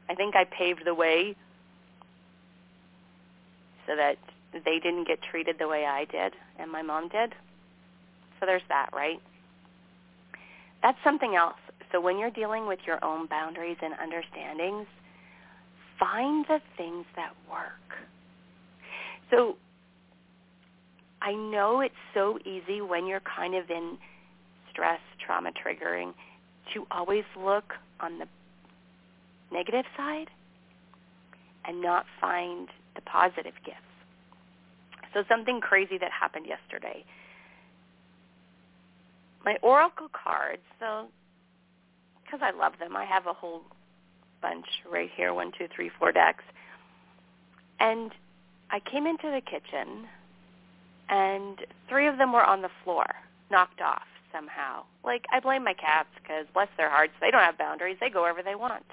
I 0.09 0.15
think 0.15 0.37
I 0.37 0.45
paved 0.45 0.83
the 0.85 0.95
way 0.95 1.35
so 3.87 3.97
that 3.97 4.17
they 4.53 4.79
didn't 4.79 5.07
get 5.09 5.19
treated 5.23 5.57
the 5.59 5.69
way 5.69 5.85
I 5.87 6.05
did 6.05 6.35
and 6.59 6.71
my 6.71 6.83
mom 6.83 7.09
did. 7.09 7.35
So 8.39 8.47
there's 8.47 8.63
that, 8.69 8.91
right? 8.93 9.21
That's 10.83 10.99
something 11.05 11.35
else. 11.35 11.57
So 11.93 12.01
when 12.01 12.19
you're 12.19 12.31
dealing 12.31 12.67
with 12.67 12.81
your 12.87 13.05
own 13.05 13.27
boundaries 13.27 13.77
and 13.83 13.95
understandings, 13.95 14.87
find 15.99 16.45
the 16.47 16.61
things 16.77 17.07
that 17.17 17.33
work. 17.51 17.99
So 19.31 19.57
I 21.23 21.33
know 21.33 21.81
it's 21.81 21.95
so 22.15 22.39
easy 22.45 22.81
when 22.81 23.07
you're 23.07 23.23
kind 23.37 23.55
of 23.55 23.71
in 23.71 23.99
stress, 24.71 25.01
trauma 25.25 25.51
triggering, 25.51 26.13
to 26.75 26.87
always 26.91 27.25
look 27.37 27.75
on 28.01 28.19
the 28.19 28.27
negative 29.53 29.85
side 29.97 30.29
and 31.65 31.81
not 31.81 32.05
find 32.21 32.69
the 32.95 33.01
positive 33.01 33.55
gifts. 33.65 33.81
So 35.15 35.23
something 35.29 35.61
crazy 35.61 35.99
that 35.99 36.11
happened 36.13 36.47
yesterday. 36.47 37.05
My 39.45 39.57
oracle 39.63 40.09
cards, 40.13 40.63
so 40.81 41.07
because 42.25 42.41
I 42.43 42.57
love 42.57 42.73
them, 42.81 42.97
I 42.97 43.05
have 43.05 43.27
a 43.27 43.33
whole 43.33 43.63
bunch 44.43 44.67
right 44.91 45.11
here, 45.17 45.33
one, 45.33 45.53
two, 45.57 45.69
three, 45.75 45.91
four 45.99 46.13
decks. 46.13 46.45
And 47.79 48.11
I 48.71 48.81
came 48.81 49.07
into 49.07 49.31
the 49.31 49.41
kitchen 49.41 50.07
and 51.09 51.59
three 51.89 52.09
of 52.09 52.19
them 52.19 52.33
were 52.33 52.45
on 52.45 52.63
the 52.63 52.71
floor, 52.85 53.07
knocked 53.51 53.81
off 53.81 54.07
somehow. 54.33 54.85
Like 55.05 55.25
I 55.33 55.41
blame 55.41 55.65
my 55.65 55.75
cats 55.75 56.09
because 56.21 56.47
bless 56.53 56.69
their 56.77 56.91
hearts, 56.91 57.13
they 57.21 57.31
don't 57.31 57.43
have 57.43 57.59
boundaries. 57.59 57.97
They 58.01 58.11
go 58.11 58.23
wherever 58.23 58.43
they 58.43 58.55
want. 58.55 58.85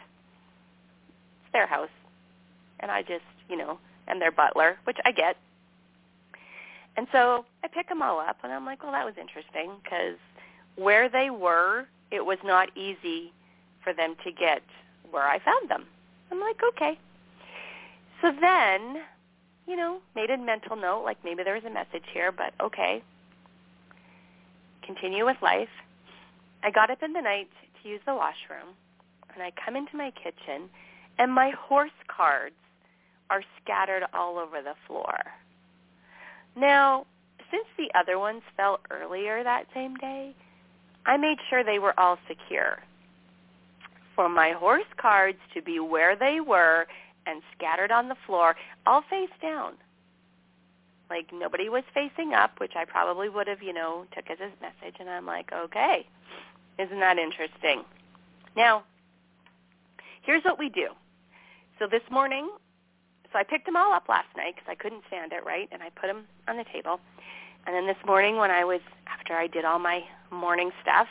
It's 1.43 1.53
their 1.53 1.67
house, 1.67 1.89
and 2.79 2.91
I 2.91 3.01
just, 3.01 3.25
you 3.49 3.57
know, 3.57 3.79
am 4.07 4.19
their 4.19 4.31
butler, 4.31 4.77
which 4.83 4.97
I 5.05 5.11
get. 5.11 5.37
And 6.95 7.07
so 7.11 7.45
I 7.63 7.67
pick 7.67 7.89
them 7.89 8.03
all 8.03 8.19
up, 8.19 8.37
and 8.43 8.53
I'm 8.53 8.65
like, 8.65 8.83
well, 8.83 8.91
that 8.91 9.05
was 9.05 9.15
interesting 9.19 9.71
because 9.83 10.17
where 10.75 11.09
they 11.09 11.29
were, 11.29 11.85
it 12.11 12.25
was 12.25 12.37
not 12.43 12.75
easy 12.77 13.31
for 13.83 13.93
them 13.93 14.15
to 14.23 14.31
get 14.31 14.61
where 15.11 15.27
I 15.27 15.39
found 15.39 15.69
them. 15.69 15.85
I'm 16.31 16.39
like, 16.39 16.59
okay. 16.75 16.97
So 18.21 18.31
then 18.39 19.03
you 19.67 19.75
know, 19.75 19.99
made 20.15 20.29
a 20.29 20.37
mental 20.37 20.75
note, 20.75 21.03
like 21.03 21.17
maybe 21.23 21.43
there 21.43 21.55
was 21.55 21.63
a 21.65 21.69
message 21.69 22.03
here, 22.13 22.31
but 22.31 22.53
okay. 22.61 23.03
Continue 24.85 25.25
with 25.25 25.37
life. 25.41 25.69
I 26.63 26.71
got 26.71 26.89
up 26.89 27.01
in 27.03 27.13
the 27.13 27.21
night 27.21 27.49
to 27.81 27.89
use 27.89 28.01
the 28.05 28.13
washroom, 28.13 28.75
and 29.33 29.41
I 29.41 29.51
come 29.63 29.75
into 29.75 29.95
my 29.95 30.11
kitchen, 30.11 30.69
and 31.17 31.31
my 31.31 31.51
horse 31.57 31.91
cards 32.07 32.55
are 33.29 33.43
scattered 33.61 34.03
all 34.13 34.37
over 34.37 34.61
the 34.61 34.75
floor. 34.87 35.17
Now, 36.55 37.05
since 37.49 37.65
the 37.77 37.89
other 37.97 38.19
ones 38.19 38.41
fell 38.57 38.79
earlier 38.91 39.43
that 39.43 39.65
same 39.73 39.95
day, 39.95 40.35
I 41.05 41.17
made 41.17 41.37
sure 41.49 41.63
they 41.63 41.79
were 41.79 41.97
all 41.99 42.17
secure. 42.27 42.79
For 44.15 44.29
my 44.29 44.51
horse 44.51 44.85
cards 44.97 45.39
to 45.53 45.61
be 45.61 45.79
where 45.79 46.15
they 46.15 46.39
were 46.39 46.85
and 47.25 47.41
scattered 47.55 47.91
on 47.91 48.09
the 48.09 48.15
floor, 48.25 48.55
all 48.85 49.01
face 49.09 49.29
down. 49.41 49.73
Like 51.09 51.27
nobody 51.33 51.69
was 51.69 51.83
facing 51.93 52.33
up, 52.33 52.59
which 52.59 52.73
I 52.75 52.85
probably 52.85 53.29
would 53.29 53.47
have, 53.47 53.61
you 53.61 53.73
know, 53.73 54.05
took 54.15 54.29
as 54.29 54.39
a 54.39 54.49
message. 54.61 54.97
And 54.99 55.09
I'm 55.09 55.25
like, 55.25 55.51
okay, 55.51 56.07
isn't 56.79 56.99
that 56.99 57.17
interesting? 57.17 57.83
Now, 58.55 58.83
here's 60.21 60.43
what 60.43 60.59
we 60.59 60.69
do. 60.69 60.89
So 61.79 61.87
this 61.87 62.01
morning, 62.09 62.49
so 63.31 63.39
I 63.39 63.43
picked 63.43 63.65
them 63.65 63.75
all 63.75 63.93
up 63.93 64.07
last 64.07 64.27
night 64.37 64.55
because 64.55 64.69
I 64.69 64.75
couldn't 64.75 65.03
stand 65.07 65.33
it, 65.33 65.43
right? 65.43 65.67
And 65.71 65.81
I 65.81 65.89
put 65.89 66.07
them 66.07 66.25
on 66.47 66.57
the 66.57 66.65
table. 66.71 66.99
And 67.65 67.75
then 67.75 67.87
this 67.87 67.97
morning 68.05 68.37
when 68.37 68.51
I 68.51 68.63
was, 68.65 68.81
after 69.07 69.33
I 69.33 69.47
did 69.47 69.65
all 69.65 69.79
my 69.79 70.01
morning 70.31 70.71
stuff, 70.81 71.07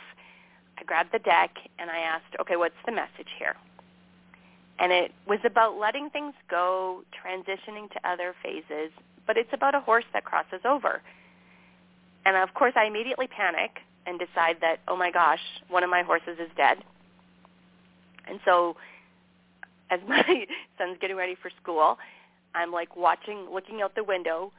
I 0.77 0.83
grabbed 0.83 1.11
the 1.11 1.19
deck 1.19 1.51
and 1.79 1.89
I 1.89 1.99
asked, 1.99 2.35
okay, 2.39 2.55
what's 2.55 2.75
the 2.85 2.91
message 2.91 3.29
here? 3.37 3.55
and 4.79 4.91
it 4.91 5.11
was 5.27 5.39
about 5.45 5.77
letting 5.77 6.09
things 6.09 6.33
go, 6.49 7.03
transitioning 7.13 7.91
to 7.91 8.09
other 8.09 8.33
phases, 8.43 8.91
but 9.27 9.37
it's 9.37 9.53
about 9.53 9.75
a 9.75 9.79
horse 9.79 10.05
that 10.13 10.25
crosses 10.25 10.61
over. 10.65 11.01
And 12.25 12.35
of 12.37 12.53
course, 12.53 12.73
I 12.75 12.85
immediately 12.85 13.27
panic 13.27 13.79
and 14.05 14.19
decide 14.19 14.57
that, 14.61 14.79
oh 14.87 14.95
my 14.95 15.11
gosh, 15.11 15.39
one 15.69 15.83
of 15.83 15.89
my 15.89 16.01
horses 16.01 16.37
is 16.39 16.49
dead. 16.57 16.79
And 18.27 18.39
so 18.45 18.75
as 19.89 19.99
my 20.07 20.45
son's 20.77 20.97
getting 20.99 21.17
ready 21.17 21.35
for 21.41 21.51
school, 21.61 21.97
I'm 22.55 22.71
like 22.71 22.95
watching, 22.95 23.47
looking 23.51 23.81
out 23.81 23.95
the 23.95 24.03
window, 24.03 24.51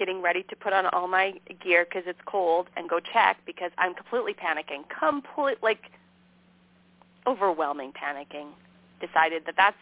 getting 0.00 0.22
ready 0.22 0.42
to 0.44 0.56
put 0.56 0.72
on 0.72 0.86
all 0.86 1.06
my 1.06 1.34
gear 1.62 1.84
because 1.84 2.04
it's 2.06 2.18
cold 2.24 2.68
and 2.76 2.88
go 2.88 2.98
check 2.98 3.36
because 3.44 3.70
I'm 3.76 3.94
completely 3.94 4.32
panicking, 4.32 4.82
complete 4.98 5.58
like 5.62 5.90
overwhelming 7.26 7.92
panicking 7.92 8.48
decided 8.98 9.42
that 9.44 9.54
that's, 9.58 9.76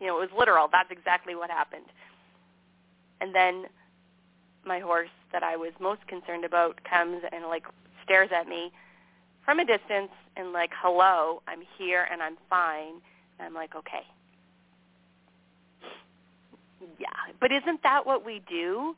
you 0.00 0.06
know, 0.06 0.16
it 0.16 0.30
was 0.30 0.38
literal. 0.38 0.68
That's 0.72 0.90
exactly 0.90 1.34
what 1.34 1.50
happened. 1.50 1.84
And 3.20 3.34
then 3.34 3.66
my 4.64 4.78
horse 4.78 5.10
that 5.32 5.42
I 5.42 5.56
was 5.56 5.72
most 5.78 6.06
concerned 6.06 6.46
about 6.46 6.80
comes 6.88 7.22
and 7.30 7.44
like 7.44 7.64
stares 8.02 8.30
at 8.34 8.48
me 8.48 8.72
from 9.44 9.58
a 9.58 9.66
distance 9.66 10.12
and 10.38 10.54
like, 10.54 10.70
hello, 10.80 11.42
I'm 11.46 11.60
here 11.76 12.08
and 12.10 12.22
I'm 12.22 12.38
fine. 12.48 13.02
And 13.38 13.46
I'm 13.46 13.54
like, 13.54 13.76
okay. 13.76 14.06
Yeah, 16.98 17.08
but 17.38 17.52
isn't 17.52 17.82
that 17.82 18.06
what 18.06 18.24
we 18.24 18.40
do 18.48 18.96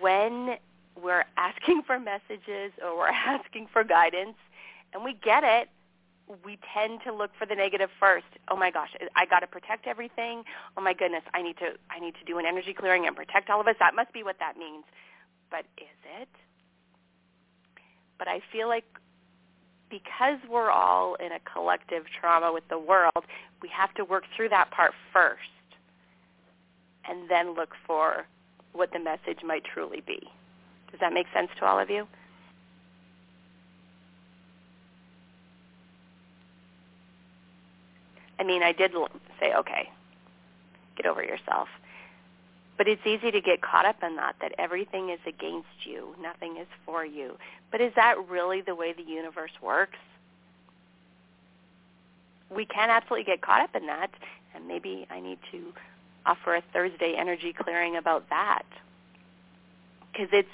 when 0.00 0.56
we're 1.00 1.24
asking 1.36 1.82
for 1.86 1.98
messages 1.98 2.72
or 2.84 2.96
we're 2.96 3.06
asking 3.26 3.68
for 3.72 3.84
guidance 3.84 4.36
and 4.92 5.04
we 5.04 5.14
get 5.14 5.44
it 5.44 5.68
we 6.44 6.58
tend 6.72 7.00
to 7.04 7.12
look 7.12 7.30
for 7.38 7.46
the 7.46 7.54
negative 7.54 7.90
first. 8.00 8.26
Oh 8.48 8.56
my 8.56 8.70
gosh, 8.70 8.90
I 9.16 9.26
got 9.26 9.40
to 9.40 9.46
protect 9.46 9.86
everything. 9.86 10.44
Oh 10.76 10.80
my 10.80 10.94
goodness, 10.94 11.22
I 11.34 11.42
need 11.42 11.56
to 11.58 11.72
I 11.90 11.98
need 11.98 12.14
to 12.14 12.24
do 12.24 12.38
an 12.38 12.46
energy 12.46 12.72
clearing 12.72 13.06
and 13.06 13.14
protect 13.14 13.50
all 13.50 13.60
of 13.60 13.66
us. 13.66 13.76
That 13.80 13.94
must 13.94 14.12
be 14.12 14.22
what 14.22 14.38
that 14.38 14.56
means. 14.56 14.84
But 15.50 15.66
is 15.76 15.98
it? 16.20 16.28
But 18.18 18.28
I 18.28 18.40
feel 18.52 18.68
like 18.68 18.84
because 19.90 20.38
we're 20.48 20.70
all 20.70 21.16
in 21.16 21.32
a 21.32 21.40
collective 21.40 22.04
trauma 22.18 22.52
with 22.52 22.66
the 22.68 22.78
world, 22.78 23.24
we 23.60 23.68
have 23.68 23.92
to 23.94 24.04
work 24.04 24.24
through 24.34 24.48
that 24.48 24.70
part 24.70 24.92
first 25.12 25.42
and 27.06 27.28
then 27.28 27.54
look 27.54 27.74
for 27.86 28.26
what 28.72 28.92
the 28.92 28.98
message 28.98 29.42
might 29.44 29.64
truly 29.64 30.02
be. 30.06 30.20
Does 30.90 31.00
that 31.00 31.12
make 31.12 31.26
sense 31.34 31.50
to 31.58 31.66
all 31.66 31.78
of 31.78 31.90
you? 31.90 32.06
I 38.38 38.44
mean, 38.44 38.62
I 38.62 38.72
did 38.72 38.92
say, 39.40 39.54
okay, 39.54 39.88
get 40.96 41.06
over 41.06 41.22
yourself. 41.22 41.68
But 42.76 42.88
it's 42.88 43.06
easy 43.06 43.30
to 43.30 43.40
get 43.40 43.60
caught 43.62 43.86
up 43.86 44.02
in 44.02 44.16
that, 44.16 44.34
that 44.40 44.52
everything 44.58 45.10
is 45.10 45.20
against 45.26 45.68
you, 45.84 46.16
nothing 46.20 46.56
is 46.56 46.66
for 46.84 47.04
you. 47.04 47.36
But 47.70 47.80
is 47.80 47.92
that 47.94 48.16
really 48.28 48.60
the 48.60 48.74
way 48.74 48.92
the 48.92 49.02
universe 49.02 49.52
works? 49.62 49.98
We 52.50 52.66
can 52.66 52.90
absolutely 52.90 53.24
get 53.24 53.42
caught 53.42 53.62
up 53.62 53.76
in 53.76 53.86
that, 53.86 54.10
and 54.54 54.66
maybe 54.66 55.06
I 55.10 55.20
need 55.20 55.38
to 55.52 55.72
offer 56.26 56.54
a 56.54 56.62
Thursday 56.72 57.14
energy 57.18 57.52
clearing 57.52 57.96
about 57.96 58.28
that. 58.30 58.64
Because 60.12 60.28
it's, 60.32 60.48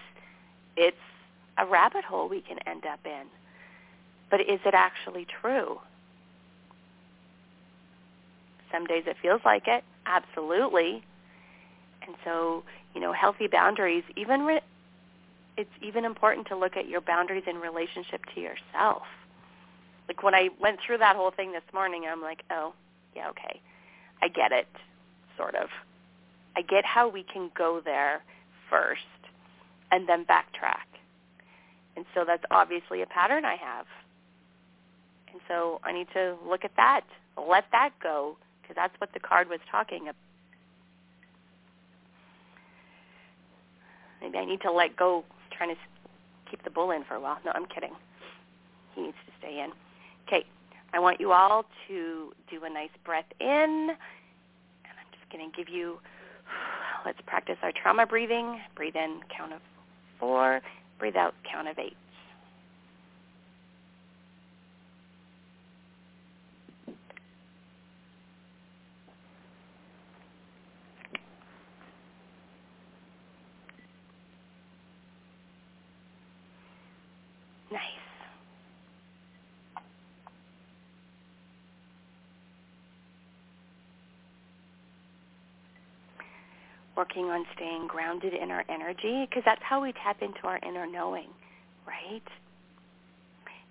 it's 0.77 0.97
a 1.57 1.67
rabbit 1.67 2.05
hole 2.05 2.29
we 2.29 2.41
can 2.41 2.59
end 2.67 2.85
up 2.87 3.01
in. 3.05 3.25
But 4.31 4.41
is 4.41 4.61
it 4.65 4.75
actually 4.75 5.27
true? 5.41 5.81
Some 8.71 8.87
days 8.87 9.05
it 9.07 9.17
feels 9.21 9.41
like 9.45 9.67
it, 9.67 9.83
absolutely. 10.07 11.03
And 12.07 12.15
so, 12.25 12.63
you 12.95 13.01
know, 13.01 13.13
healthy 13.13 13.47
boundaries, 13.47 14.05
even 14.17 14.43
re- 14.43 14.61
it's 15.57 15.71
even 15.83 16.05
important 16.05 16.47
to 16.49 16.57
look 16.57 16.77
at 16.77 16.89
your 16.89 17.01
boundaries 17.01 17.45
in 17.47 17.57
relationship 17.57 18.25
to 18.35 18.41
yourself. 18.41 19.03
Like 20.07 20.23
when 20.23 20.35
I 20.35 20.51
went 20.61 20.79
through 20.87 20.99
that 20.99 21.17
whole 21.17 21.31
thing 21.31 21.53
this 21.53 21.63
morning, 21.75 22.05
I'm 22.11 22.23
like, 22.23 22.43
oh, 22.51 22.75
yeah, 23.17 23.29
okay. 23.31 23.61
I 24.23 24.29
get 24.29 24.53
it, 24.53 24.69
sort 25.39 25.55
of. 25.55 25.69
I 26.57 26.63
get 26.63 26.85
how 26.85 27.09
we 27.09 27.23
can 27.23 27.51
go 27.57 27.81
there 27.83 28.23
first 28.69 29.03
and 29.91 30.07
then 30.07 30.27
backtrack. 30.27 30.85
And 31.97 32.05
so 32.15 32.25
that's 32.27 32.45
obviously 32.51 33.01
a 33.01 33.07
pattern 33.07 33.45
I 33.45 33.57
have. 33.57 33.87
And 35.33 35.41
so 35.49 35.81
I 35.85 35.93
need 35.93 36.09
to 36.15 36.37
look 36.47 36.65
at 36.65 36.73
that, 36.77 37.03
let 37.37 37.65
that 37.73 37.91
go, 38.03 38.37
because 38.61 38.77
that's 38.77 38.95
what 39.01 39.13
the 39.15 39.21
card 39.21 39.49
was 39.49 39.61
talking 39.71 40.03
about. 40.03 40.15
Maybe 44.21 44.39
I 44.39 44.45
need 44.45 44.61
to 44.63 44.73
let 44.73 44.97
go, 44.97 45.25
trying 45.57 45.71
to 45.71 45.81
keep 46.51 46.65
the 46.65 46.71
bull 46.71 46.91
in 46.91 47.05
for 47.05 47.15
a 47.15 47.21
while. 47.21 47.39
No, 47.45 47.53
I'm 47.55 47.67
kidding. 47.67 47.93
He 48.95 49.03
needs 49.03 49.17
to 49.27 49.33
stay 49.39 49.61
in. 49.61 49.71
Okay, 50.27 50.45
I 50.93 50.99
want 50.99 51.21
you 51.21 51.33
all 51.33 51.65
to 51.89 52.33
do 52.51 52.65
a 52.65 52.71
nice 52.71 52.91
breath 53.05 53.27
in, 53.41 53.91
going 55.33 55.51
to 55.51 55.57
give 55.57 55.69
you, 55.69 55.99
let's 57.05 57.19
practice 57.27 57.57
our 57.63 57.73
trauma 57.73 58.07
breathing. 58.07 58.61
Breathe 58.75 58.97
in, 58.97 59.21
count 59.37 59.53
of 59.53 59.61
four. 60.19 60.61
Breathe 60.99 61.17
out, 61.17 61.35
count 61.51 61.69
of 61.69 61.79
eight. 61.79 61.97
Working 86.99 87.27
on 87.27 87.47
staying 87.55 87.87
grounded 87.87 88.35
in 88.35 88.51
our 88.51 88.65
energy 88.69 89.25
because 89.25 89.45
that's 89.45 89.63
how 89.63 89.81
we 89.81 89.93
tap 89.93 90.21
into 90.21 90.41
our 90.43 90.59
inner 90.67 90.85
knowing, 90.85 91.29
right? 91.87 92.27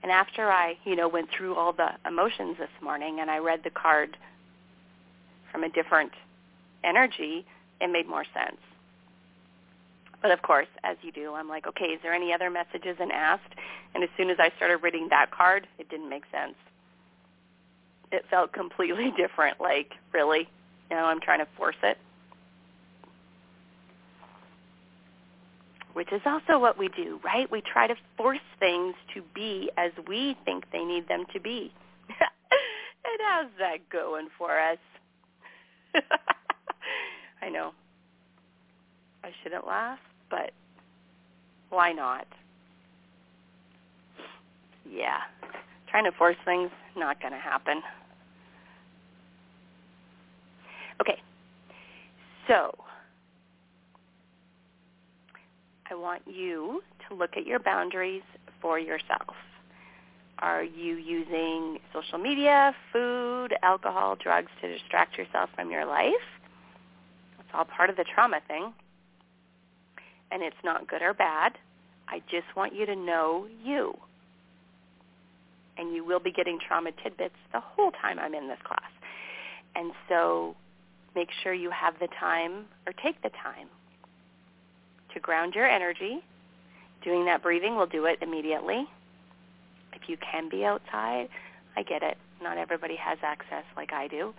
And 0.02 0.10
after 0.10 0.50
I, 0.50 0.78
you 0.86 0.96
know, 0.96 1.10
went 1.10 1.30
through 1.30 1.54
all 1.56 1.74
the 1.74 1.90
emotions 2.08 2.56
this 2.58 2.70
morning 2.82 3.20
and 3.20 3.30
I 3.30 3.40
read 3.40 3.66
the 3.66 3.70
card 3.70 4.16
from 5.52 5.66
a 5.66 5.70
different 5.70 6.14
energy, 6.86 7.46
it 7.82 7.92
made 7.92 8.08
more 8.08 8.24
sense. 8.34 8.62
But 10.22 10.32
of 10.32 10.42
course, 10.42 10.68
as 10.86 10.96
you 11.02 11.12
do, 11.12 11.34
I'm 11.34 11.50
like, 11.50 11.68
okay, 11.68 11.88
is 11.88 12.00
there 12.02 12.14
any 12.14 12.32
other 12.32 12.50
messages 12.50 12.96
and 12.98 13.12
asked? 13.12 13.54
And 13.94 14.06
as 14.06 14.10
soon 14.16 14.30
as 14.30 14.38
I 14.40 14.52
started 14.56 14.78
reading 14.78 15.10
that 15.10 15.32
card, 15.32 15.68
it 15.78 15.90
didn't 15.90 16.10
make 16.10 16.24
sense. 16.32 16.56
It 18.10 18.24
felt 18.30 18.54
completely 18.54 19.12
different. 19.18 19.60
Like, 19.60 19.96
really? 20.14 20.48
You 20.90 20.96
know, 20.96 21.04
I'm 21.04 21.20
trying 21.20 21.40
to 21.40 21.48
force 21.58 21.76
it. 21.84 21.98
Which 25.98 26.14
is 26.14 26.22
also 26.28 26.60
what 26.60 26.78
we 26.78 26.90
do, 26.90 27.20
right? 27.26 27.50
We 27.52 27.60
try 27.62 27.88
to 27.88 27.96
force 28.18 28.38
things 28.60 28.94
to 29.16 29.24
be 29.34 29.72
as 29.78 29.92
we 30.08 30.38
think 30.46 30.66
they 30.72 30.84
need 30.84 31.08
them 31.08 31.24
to 31.34 31.40
be. 31.40 31.74
and 32.08 33.20
how's 33.26 33.50
that 33.58 33.90
going 33.92 34.28
for 34.38 34.52
us? 34.60 34.78
I 37.42 37.50
know. 37.50 37.72
I 39.24 39.32
shouldn't 39.42 39.66
laugh, 39.66 39.98
but 40.30 40.52
why 41.72 41.94
not? 41.94 42.28
Yeah. 44.88 45.22
Trying 45.90 46.04
to 46.04 46.12
force 46.12 46.38
things, 46.46 46.70
not 46.96 47.20
going 47.20 47.34
to 47.34 47.40
happen. 47.40 47.82
Okay. 51.02 51.20
So, 52.48 52.76
I 55.90 55.96
want 55.96 56.22
you 56.26 56.82
to 57.08 57.16
look 57.16 57.38
at 57.38 57.46
your 57.46 57.60
boundaries 57.60 58.24
for 58.62 58.78
yourself. 58.78 59.36
Are 60.40 60.64
you 60.64 60.96
using 60.96 61.80
social 61.94 62.18
media, 62.18 62.76
food, 62.92 63.54
alcohol, 63.64 64.16
drugs 64.22 64.52
to 64.62 64.68
distract 64.68 65.18
yourself 65.18 65.50
from 65.56 65.72
your 65.72 65.86
life? 65.86 66.14
It's 67.40 67.50
all 67.54 67.66
part 67.66 67.90
of 67.90 67.96
the 67.96 68.06
trauma 68.14 68.40
thing. 68.48 68.74
And 70.30 70.44
it's 70.44 70.58
not 70.64 70.88
good 70.88 71.02
or 71.02 71.14
bad. 71.14 71.54
I 72.10 72.20
just 72.30 72.48
want 72.56 72.76
you 72.76 72.86
to 72.86 72.96
know 72.96 73.48
you. 73.64 73.98
And 75.78 75.96
you 75.96 76.04
will 76.04 76.20
be 76.20 76.32
getting 76.32 76.60
trauma 76.60 76.92
tidbits 77.04 77.36
the 77.54 77.62
whole 77.62 77.92
time 77.92 78.20
I'm 78.20 78.34
in 78.34 78.48
this 78.48 78.60
class. 78.66 78.92
And 79.76 79.92
so 80.10 80.56
make 81.16 81.30
sure 81.44 81.54
you 81.54 81.72
have 81.72 81.96
the 82.00 82.10
time 82.20 82.66
or 82.86 82.94
take 82.94 83.22
the 83.22 83.30
time 83.30 83.68
to 85.18 85.24
ground 85.24 85.56
your 85.56 85.68
energy. 85.68 86.20
Doing 87.04 87.26
that 87.26 87.42
breathing 87.42 87.76
will 87.76 87.88
do 87.88 88.06
it 88.06 88.20
immediately. 88.22 88.88
If 89.94 90.08
you 90.08 90.18
can 90.18 90.50
be 90.50 90.64
outside, 90.64 91.30
I 91.76 91.84
get 91.84 92.04
it. 92.04 92.18
Not 92.42 92.58
everybody 92.58 92.96
has 92.96 93.18
access 93.24 93.64
like 93.76 93.94
I 93.94 94.08
do. 94.08 94.34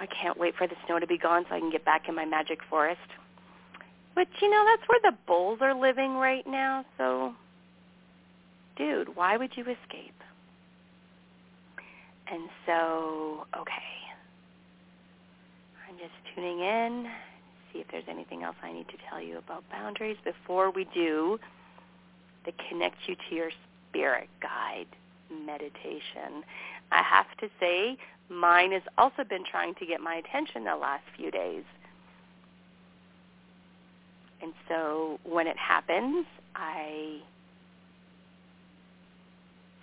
I 0.00 0.06
can't 0.06 0.38
wait 0.38 0.54
for 0.56 0.66
the 0.66 0.76
snow 0.86 0.98
to 0.98 1.06
be 1.06 1.18
gone 1.18 1.44
so 1.48 1.54
I 1.54 1.58
can 1.58 1.70
get 1.70 1.84
back 1.84 2.08
in 2.08 2.14
my 2.14 2.24
magic 2.24 2.60
forest. 2.70 3.00
But 4.14 4.28
you 4.40 4.48
know, 4.50 4.64
that's 4.66 4.88
where 4.88 5.00
the 5.02 5.16
bulls 5.26 5.58
are 5.60 5.78
living 5.78 6.14
right 6.14 6.46
now, 6.46 6.84
so 6.96 7.34
dude, 8.76 9.16
why 9.16 9.36
would 9.36 9.50
you 9.56 9.64
escape? 9.64 10.14
And 12.30 12.48
so, 12.66 13.46
okay. 13.58 13.72
I'm 15.88 15.96
just 15.98 16.12
tuning 16.34 16.60
in, 16.60 17.08
see 17.78 17.82
if 17.82 17.90
there's 17.90 18.04
anything 18.08 18.42
else 18.42 18.56
I 18.62 18.72
need 18.72 18.88
to 18.88 18.96
tell 19.08 19.22
you 19.22 19.38
about 19.38 19.64
boundaries 19.70 20.16
before 20.24 20.70
we 20.70 20.86
do 20.94 21.38
the 22.44 22.52
connect 22.68 22.96
you 23.06 23.16
to 23.28 23.34
your 23.34 23.50
spirit 23.88 24.28
guide 24.40 24.86
meditation. 25.30 26.42
I 26.90 27.02
have 27.02 27.26
to 27.38 27.48
say, 27.60 27.96
mine 28.28 28.72
has 28.72 28.82
also 28.96 29.24
been 29.24 29.44
trying 29.44 29.74
to 29.76 29.86
get 29.86 30.00
my 30.00 30.14
attention 30.14 30.64
the 30.64 30.76
last 30.76 31.04
few 31.16 31.30
days. 31.30 31.64
And 34.42 34.52
so 34.68 35.18
when 35.24 35.46
it 35.46 35.56
happens, 35.56 36.26
I 36.54 37.20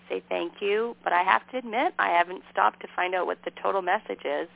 say 0.10 0.24
thank 0.30 0.54
you, 0.62 0.96
but 1.04 1.14
I 1.14 1.24
have 1.24 1.48
to 1.52 1.58
admit 1.58 1.94
I 2.00 2.10
haven't 2.10 2.44
stopped 2.52 2.80
to 2.82 2.88
find 2.96 3.14
out 3.14 3.26
what 3.26 3.40
the 3.44 3.52
total 3.62 3.82
message 3.82 4.24
is. 4.24 4.48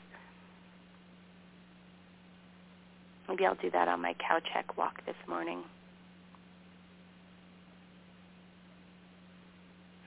Maybe 3.29 3.45
I'll 3.45 3.55
do 3.55 3.69
that 3.69 3.87
on 3.87 4.01
my 4.01 4.15
cow 4.15 4.39
check 4.53 4.75
walk 4.75 5.05
this 5.05 5.15
morning. 5.27 5.61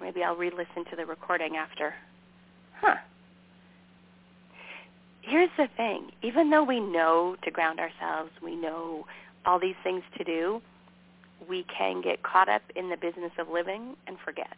Maybe 0.01 0.25
I'll 0.25 0.35
re-listen 0.35 0.85
to 0.91 0.97
the 0.97 1.07
recording 1.07 1.57
after. 1.57 1.95
Huh. 2.81 2.97
Here's 5.21 5.51
the 5.57 5.69
thing. 5.77 6.11
Even 6.23 6.51
though 6.51 6.65
we 6.65 6.81
know 6.81 7.37
to 7.45 7.51
ground 7.53 7.79
ourselves, 7.79 8.33
we 8.43 8.57
know 8.57 9.07
all 9.47 9.61
these 9.61 9.77
things 9.85 10.03
to 10.19 10.25
do, 10.25 10.61
we 11.49 11.65
can 11.77 12.03
get 12.03 12.25
caught 12.25 12.49
up 12.49 12.63
in 12.75 12.91
the 12.91 12.97
business 12.97 13.31
of 13.39 13.49
living 13.49 13.95
and 14.09 14.17
forget, 14.25 14.57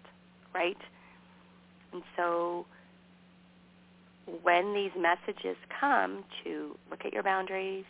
right? 0.55 0.79
And 1.93 2.03
so 2.17 2.65
when 4.43 4.73
these 4.73 4.91
messages 4.99 5.57
come 5.79 6.25
to 6.45 6.79
look 6.91 7.05
at 7.05 7.13
your 7.13 7.23
boundaries, 7.23 7.85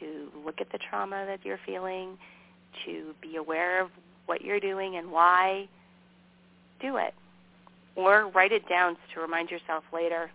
to 0.00 0.28
look 0.44 0.60
at 0.60 0.70
the 0.72 0.78
trauma 0.90 1.24
that 1.26 1.44
you're 1.44 1.60
feeling, 1.64 2.16
to 2.86 3.14
be 3.20 3.36
aware 3.36 3.82
of 3.82 3.90
what 4.26 4.42
you're 4.42 4.60
doing 4.60 4.96
and 4.96 5.10
why, 5.10 5.68
do 6.80 6.96
it. 6.96 7.14
Or 7.96 8.30
write 8.30 8.52
it 8.52 8.68
down 8.68 8.96
to 9.14 9.20
remind 9.20 9.50
yourself 9.50 9.84
later. 9.92 10.30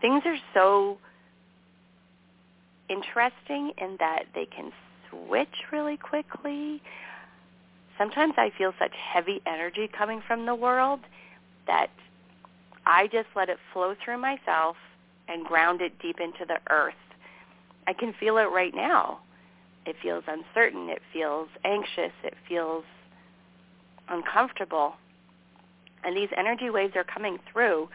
Things 0.00 0.22
are 0.24 0.36
so 0.54 0.98
interesting 2.88 3.72
in 3.78 3.96
that 3.98 4.24
they 4.34 4.46
can 4.46 4.72
switch 5.10 5.48
really 5.72 5.96
quickly. 5.96 6.80
Sometimes 7.98 8.34
I 8.36 8.50
feel 8.56 8.72
such 8.78 8.92
heavy 9.12 9.40
energy 9.46 9.88
coming 9.96 10.22
from 10.26 10.46
the 10.46 10.54
world 10.54 11.00
that 11.66 11.88
I 12.84 13.06
just 13.08 13.28
let 13.34 13.48
it 13.48 13.58
flow 13.72 13.94
through 14.04 14.18
myself 14.18 14.76
and 15.28 15.44
ground 15.44 15.80
it 15.80 15.98
deep 16.00 16.20
into 16.20 16.44
the 16.46 16.58
earth. 16.70 16.94
I 17.86 17.92
can 17.92 18.12
feel 18.18 18.38
it 18.38 18.50
right 18.50 18.74
now. 18.74 19.20
It 19.86 19.96
feels 20.02 20.24
uncertain. 20.26 20.88
It 20.88 21.02
feels 21.12 21.48
anxious. 21.64 22.12
It 22.24 22.34
feels 22.48 22.84
uncomfortable. 24.08 24.94
And 26.04 26.16
these 26.16 26.28
energy 26.36 26.70
waves 26.70 26.94
are 26.96 27.04
coming 27.04 27.38
through, 27.52 27.88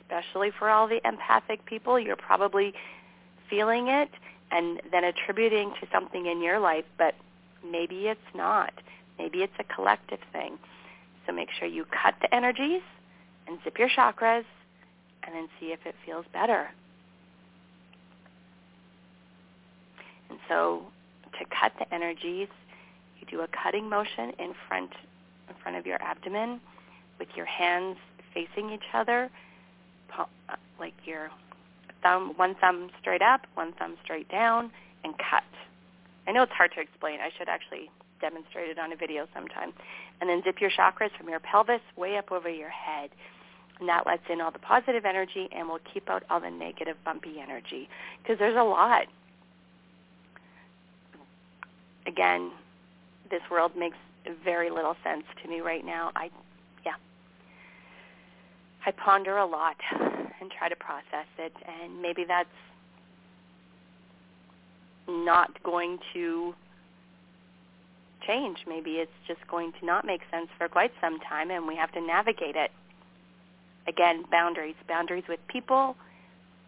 especially 0.00 0.50
for 0.58 0.68
all 0.68 0.88
the 0.88 1.00
empathic 1.06 1.64
people. 1.64 1.98
You're 1.98 2.16
probably 2.16 2.74
feeling 3.48 3.88
it 3.88 4.10
and 4.50 4.80
then 4.90 5.04
attributing 5.04 5.72
to 5.80 5.86
something 5.92 6.26
in 6.26 6.42
your 6.42 6.58
life, 6.58 6.84
but 6.98 7.14
maybe 7.68 8.08
it's 8.08 8.20
not. 8.34 8.72
Maybe 9.18 9.42
it's 9.42 9.52
a 9.58 9.64
collective 9.64 10.20
thing. 10.32 10.58
So 11.26 11.32
make 11.32 11.48
sure 11.58 11.68
you 11.68 11.84
cut 11.84 12.14
the 12.20 12.34
energies 12.34 12.82
and 13.46 13.58
zip 13.62 13.78
your 13.78 13.88
chakras 13.88 14.44
and 15.22 15.34
then 15.34 15.48
see 15.58 15.66
if 15.66 15.80
it 15.84 15.94
feels 16.04 16.24
better. 16.32 16.70
And 20.30 20.38
so 20.48 20.84
to 21.38 21.44
cut 21.44 21.72
the 21.78 21.92
energies, 21.92 22.48
you 23.20 23.26
do 23.30 23.40
a 23.42 23.48
cutting 23.48 23.88
motion 23.88 24.32
in 24.38 24.54
front 24.68 24.92
in 25.48 25.54
front 25.62 25.76
of 25.76 25.84
your 25.84 26.00
abdomen 26.00 26.60
with 27.18 27.28
your 27.36 27.46
hands 27.46 27.96
facing 28.32 28.70
each 28.70 28.94
other, 28.94 29.28
uh, 30.16 30.24
like 30.78 30.94
your 31.04 31.30
thumb, 32.02 32.32
one 32.36 32.54
thumb 32.60 32.90
straight 33.00 33.22
up, 33.22 33.46
one 33.54 33.72
thumb 33.72 33.96
straight 34.04 34.28
down, 34.30 34.70
and 35.04 35.14
cut. 35.18 35.42
I 36.26 36.32
know 36.32 36.42
it's 36.42 36.52
hard 36.52 36.72
to 36.76 36.80
explain. 36.80 37.18
I 37.20 37.30
should 37.36 37.48
actually 37.48 37.90
demonstrate 38.20 38.70
it 38.70 38.78
on 38.78 38.92
a 38.92 38.96
video 38.96 39.26
sometime. 39.34 39.72
And 40.20 40.28
then 40.28 40.42
zip 40.44 40.60
your 40.60 40.70
chakras 40.70 41.10
from 41.16 41.28
your 41.28 41.40
pelvis 41.40 41.80
way 41.96 42.16
up 42.16 42.30
over 42.30 42.48
your 42.48 42.68
head. 42.68 43.10
And 43.80 43.88
that 43.88 44.06
lets 44.06 44.22
in 44.30 44.40
all 44.40 44.50
the 44.50 44.58
positive 44.58 45.04
energy 45.04 45.48
and 45.52 45.66
will 45.68 45.80
keep 45.92 46.08
out 46.10 46.22
all 46.28 46.40
the 46.40 46.50
negative 46.50 46.96
bumpy 47.04 47.40
energy. 47.40 47.88
Because 48.22 48.38
there's 48.38 48.56
a 48.56 48.62
lot. 48.62 49.06
Again, 52.06 52.52
this 53.30 53.42
world 53.50 53.72
makes 53.76 53.96
very 54.44 54.70
little 54.70 54.96
sense 55.04 55.24
to 55.42 55.48
me 55.48 55.60
right 55.60 55.84
now. 55.84 56.12
I, 56.16 56.30
yeah, 56.84 56.94
I 58.86 58.90
ponder 58.92 59.38
a 59.38 59.46
lot 59.46 59.76
and 60.40 60.50
try 60.50 60.68
to 60.68 60.76
process 60.76 61.26
it, 61.38 61.52
and 61.66 62.00
maybe 62.00 62.24
that's 62.26 62.48
not 65.08 65.62
going 65.62 65.98
to 66.14 66.54
change. 68.26 68.58
Maybe 68.66 68.92
it's 68.92 69.12
just 69.26 69.40
going 69.48 69.72
to 69.80 69.86
not 69.86 70.04
make 70.04 70.20
sense 70.30 70.48
for 70.58 70.68
quite 70.68 70.92
some 71.00 71.18
time, 71.20 71.50
and 71.50 71.66
we 71.66 71.76
have 71.76 71.92
to 71.92 72.00
navigate 72.00 72.56
it. 72.56 72.70
Again, 73.86 74.24
boundaries. 74.30 74.76
Boundaries 74.88 75.24
with 75.28 75.40
people. 75.48 75.96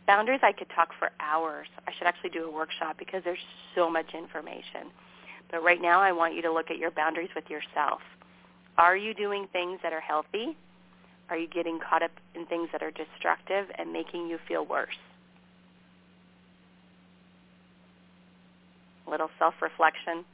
Boundaries 0.07 0.41
I 0.43 0.53
could 0.53 0.69
talk 0.75 0.89
for 0.99 1.11
hours. 1.21 1.69
I 1.87 1.93
should 1.97 2.07
actually 2.07 2.31
do 2.31 2.47
a 2.47 2.51
workshop 2.51 2.97
because 2.99 3.23
there's 3.25 3.39
so 3.75 3.89
much 3.91 4.07
information. 4.15 4.91
But 5.53 5.63
right 5.63 5.81
now 5.81 6.01
I 6.01 6.11
want 6.11 6.35
you 6.35 6.43
to 6.43 6.53
look 6.53 6.71
at 6.71 6.79
your 6.79 6.91
boundaries 6.91 7.29
with 7.37 7.49
yourself. 7.49 8.01
Are 8.79 8.97
you 8.97 9.15
doing 9.15 9.47
things 9.53 9.79
that 9.83 9.93
are 9.93 10.01
healthy? 10.01 10.57
Are 11.31 11.37
you 11.37 11.47
getting 11.47 11.79
caught 11.79 12.03
up 12.03 12.11
in 12.35 12.47
things 12.47 12.71
that 12.73 12.83
are 12.83 12.91
destructive 12.91 13.67
and 13.79 13.93
making 13.93 14.29
you 14.29 14.39
feel 14.49 14.65
worse? 14.65 14.97
A 19.07 19.11
little 19.11 19.31
self-reflection. 19.39 20.25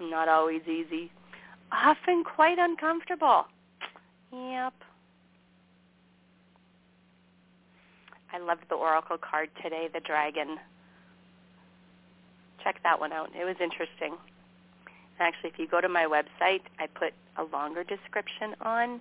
Not 0.00 0.28
always 0.28 0.62
easy. 0.62 1.10
Often 1.70 2.24
quite 2.24 2.58
uncomfortable. 2.58 3.44
Yep. 4.32 4.72
I 8.32 8.38
loved 8.38 8.64
the 8.68 8.74
oracle 8.74 9.18
card 9.18 9.50
today, 9.62 9.88
the 9.92 10.00
dragon. 10.00 10.58
Check 12.68 12.82
that 12.82 13.00
one 13.00 13.14
out. 13.14 13.30
It 13.34 13.46
was 13.46 13.56
interesting. 13.62 14.14
Actually, 15.18 15.48
if 15.48 15.58
you 15.58 15.66
go 15.66 15.80
to 15.80 15.88
my 15.88 16.04
website, 16.04 16.60
I 16.78 16.86
put 16.86 17.14
a 17.38 17.44
longer 17.44 17.82
description 17.82 18.54
on 18.60 19.00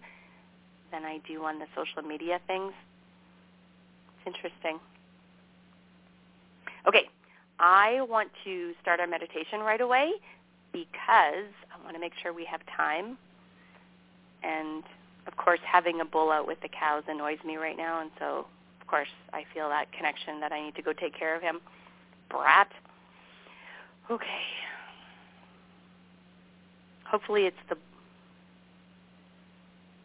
than 0.90 1.04
I 1.04 1.20
do 1.28 1.44
on 1.44 1.60
the 1.60 1.66
social 1.76 2.02
media 2.02 2.40
things. 2.48 2.72
It's 4.16 4.36
interesting. 4.36 4.80
Okay, 6.88 7.10
I 7.60 8.00
want 8.08 8.32
to 8.46 8.72
start 8.82 9.02
our 9.02 9.08
meditation 9.08 9.60
right 9.60 9.82
away 9.82 10.14
because 10.72 11.52
I 11.70 11.84
want 11.84 11.94
to 11.94 12.00
make 12.00 12.14
sure 12.24 12.32
we 12.32 12.46
have 12.46 12.62
time. 12.74 13.18
And 14.44 14.86
of 15.28 15.36
course, 15.36 15.60
having 15.70 16.00
a 16.00 16.06
bull 16.06 16.32
out 16.32 16.48
with 16.48 16.62
the 16.62 16.70
cows 16.70 17.04
annoys 17.10 17.40
me 17.46 17.58
right 17.58 17.76
now, 17.76 18.00
and 18.00 18.12
so 18.18 18.46
of 18.80 18.88
course 18.88 19.10
I 19.34 19.44
feel 19.54 19.68
that 19.68 19.92
connection 19.92 20.40
that 20.40 20.54
I 20.54 20.62
need 20.62 20.76
to 20.76 20.82
go 20.82 20.94
take 20.94 21.20
care 21.20 21.36
of 21.36 21.42
him. 21.42 21.60
Brat. 22.30 22.72
Okay. 24.10 24.42
Hopefully 27.06 27.44
it's 27.44 27.58
the 27.70 27.78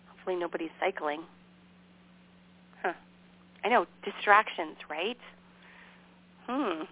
hopefully 0.09 0.37
nobody's 0.37 0.71
cycling. 0.81 1.23
Huh. 2.83 2.93
I 3.65 3.69
know, 3.69 3.87
distractions, 4.05 4.77
right? 4.88 5.19
Hmm. 6.47 6.85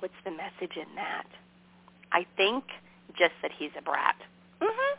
What's 0.00 0.14
the 0.24 0.30
message 0.30 0.76
in 0.76 0.94
that? 0.96 1.26
I 2.12 2.26
think 2.36 2.64
just 3.18 3.34
that 3.42 3.50
he's 3.56 3.70
a 3.78 3.82
brat. 3.82 4.16
Mhm. 4.60 4.96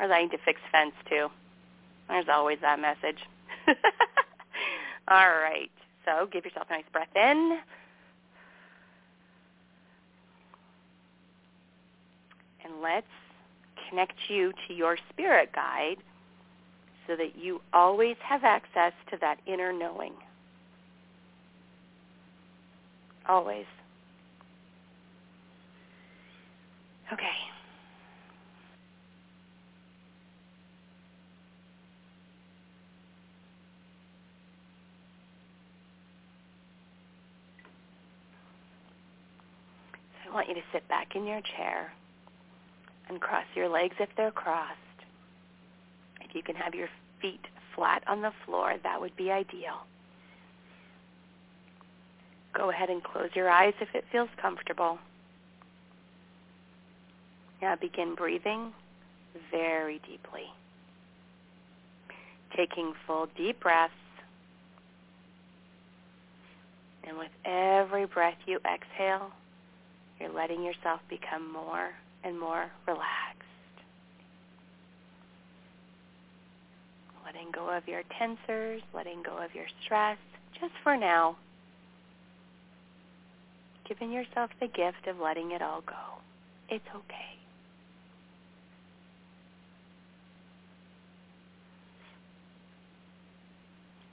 Or 0.00 0.08
that 0.08 0.14
I 0.14 0.22
need 0.22 0.30
to 0.32 0.38
fix 0.38 0.60
fence 0.70 0.94
too. 1.08 1.30
There's 2.08 2.28
always 2.28 2.58
that 2.60 2.80
message. 2.80 3.18
All 5.08 5.28
right. 5.30 5.70
So 6.04 6.26
give 6.32 6.44
yourself 6.44 6.66
a 6.70 6.72
nice 6.74 6.88
breath 6.92 7.14
in. 7.14 7.58
And 12.72 12.82
let's 12.82 13.06
connect 13.88 14.14
you 14.28 14.52
to 14.68 14.74
your 14.74 14.96
spirit 15.10 15.50
guide 15.54 15.96
so 17.06 17.16
that 17.16 17.36
you 17.36 17.60
always 17.72 18.16
have 18.22 18.44
access 18.44 18.92
to 19.10 19.18
that 19.20 19.38
inner 19.46 19.72
knowing. 19.72 20.12
Always. 23.28 23.66
Okay. 27.12 27.24
So 40.24 40.30
I 40.30 40.34
want 40.34 40.48
you 40.48 40.54
to 40.54 40.62
sit 40.72 40.88
back 40.88 41.14
in 41.14 41.26
your 41.26 41.40
chair 41.56 41.92
and 43.12 43.20
cross 43.20 43.44
your 43.54 43.68
legs 43.68 43.94
if 44.00 44.08
they're 44.16 44.30
crossed. 44.30 44.78
If 46.20 46.34
you 46.34 46.42
can 46.42 46.56
have 46.56 46.74
your 46.74 46.88
feet 47.20 47.44
flat 47.76 48.02
on 48.06 48.22
the 48.22 48.32
floor, 48.46 48.74
that 48.82 49.00
would 49.00 49.14
be 49.16 49.30
ideal. 49.30 49.86
Go 52.54 52.70
ahead 52.70 52.88
and 52.88 53.02
close 53.02 53.28
your 53.34 53.50
eyes 53.50 53.74
if 53.80 53.88
it 53.94 54.04
feels 54.10 54.28
comfortable. 54.40 54.98
Now 57.60 57.76
begin 57.76 58.14
breathing 58.14 58.72
very 59.50 60.00
deeply. 60.00 60.46
Taking 62.56 62.92
full 63.06 63.28
deep 63.36 63.60
breaths. 63.60 63.92
And 67.04 67.18
with 67.18 67.30
every 67.44 68.06
breath 68.06 68.38
you 68.46 68.58
exhale, 68.58 69.32
you're 70.18 70.32
letting 70.32 70.62
yourself 70.62 71.00
become 71.08 71.52
more 71.52 71.90
and 72.24 72.38
more 72.38 72.70
relaxed. 72.86 73.42
Letting 77.24 77.50
go 77.52 77.68
of 77.74 77.86
your 77.88 78.02
tensors, 78.20 78.82
letting 78.94 79.22
go 79.22 79.42
of 79.42 79.54
your 79.54 79.66
stress, 79.84 80.18
just 80.60 80.72
for 80.82 80.96
now. 80.96 81.36
Giving 83.88 84.12
yourself 84.12 84.50
the 84.60 84.68
gift 84.68 85.06
of 85.08 85.18
letting 85.18 85.52
it 85.52 85.62
all 85.62 85.82
go. 85.82 86.20
It's 86.68 86.84
okay. 86.94 87.32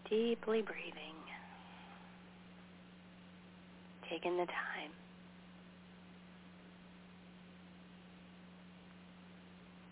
Deeply 0.09 0.61
breathing. 0.61 0.93
Taking 4.09 4.37
the 4.37 4.45
time. 4.45 4.98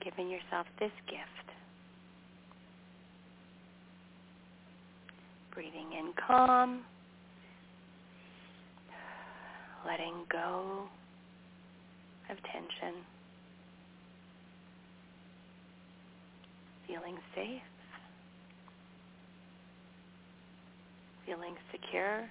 Giving 0.09 0.29
yourself 0.29 0.65
this 0.79 0.91
gift. 1.07 1.21
Breathing 5.53 5.91
in 5.99 6.13
calm, 6.27 6.83
letting 9.85 10.13
go 10.31 10.87
of 12.29 12.37
tension, 12.43 13.01
feeling 16.87 17.17
safe, 17.35 17.61
feeling 21.25 21.55
secure, 21.71 22.29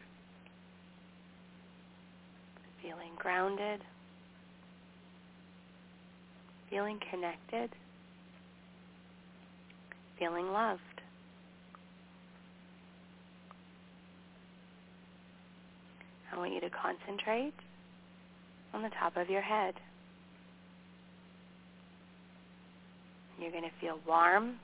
feeling 2.80 3.12
grounded 3.18 3.80
feeling 6.70 6.98
connected, 7.11 7.70
feeling 10.18 10.52
loved. 10.52 10.81
I 16.33 16.38
want 16.38 16.52
you 16.52 16.61
to 16.61 16.70
concentrate 16.70 17.55
on 18.74 18.83
the 18.83 18.90
top 19.00 19.16
of 19.16 19.31
your 19.31 19.40
head. 19.40 19.74
You're 23.40 23.50
going 23.50 23.64
to 23.64 23.70
feel 23.81 23.98
warm, 24.07 24.57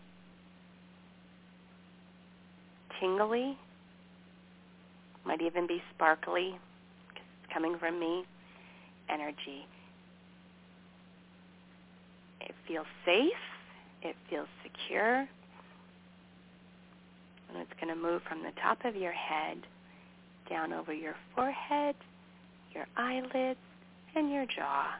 tingly, 3.00 3.56
might 5.24 5.40
even 5.40 5.66
be 5.66 5.82
sparkly, 5.94 6.54
because 7.08 7.24
it's 7.42 7.52
coming 7.52 7.76
from 7.78 8.00
me, 8.00 8.24
energy. 9.08 9.66
Feels 12.66 12.86
safe. 13.04 13.32
It 14.02 14.16
feels 14.28 14.48
secure. 14.62 15.28
And 17.48 17.60
it's 17.60 17.72
going 17.80 17.94
to 17.94 18.00
move 18.00 18.22
from 18.28 18.42
the 18.42 18.52
top 18.60 18.84
of 18.84 18.96
your 18.96 19.12
head 19.12 19.58
down 20.48 20.72
over 20.72 20.92
your 20.92 21.14
forehead, 21.34 21.94
your 22.74 22.86
eyelids, 22.96 23.58
and 24.14 24.30
your 24.30 24.46
jaw. 24.46 24.94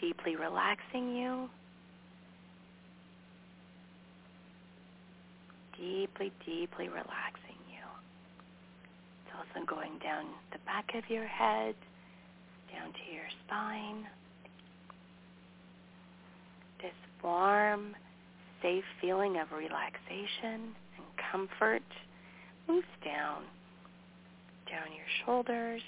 Deeply 0.00 0.36
relaxing 0.36 1.14
you. 1.16 1.48
Deeply, 5.78 6.32
deeply 6.44 6.88
relaxing 6.88 7.60
you. 7.68 7.84
It's 9.24 9.34
also 9.36 9.66
going 9.66 9.98
down 9.98 10.24
the 10.52 10.58
back 10.64 10.94
of 10.94 11.08
your 11.10 11.26
head, 11.26 11.74
down 12.72 12.92
to 12.92 13.14
your 13.14 13.26
spine 13.46 14.06
this 16.82 16.94
warm, 17.22 17.94
safe 18.62 18.84
feeling 19.00 19.38
of 19.38 19.52
relaxation 19.52 20.74
and 20.96 21.06
comfort 21.30 21.82
moves 22.68 22.86
down, 23.04 23.42
down 24.70 24.88
your 24.94 25.06
shoulders, 25.24 25.82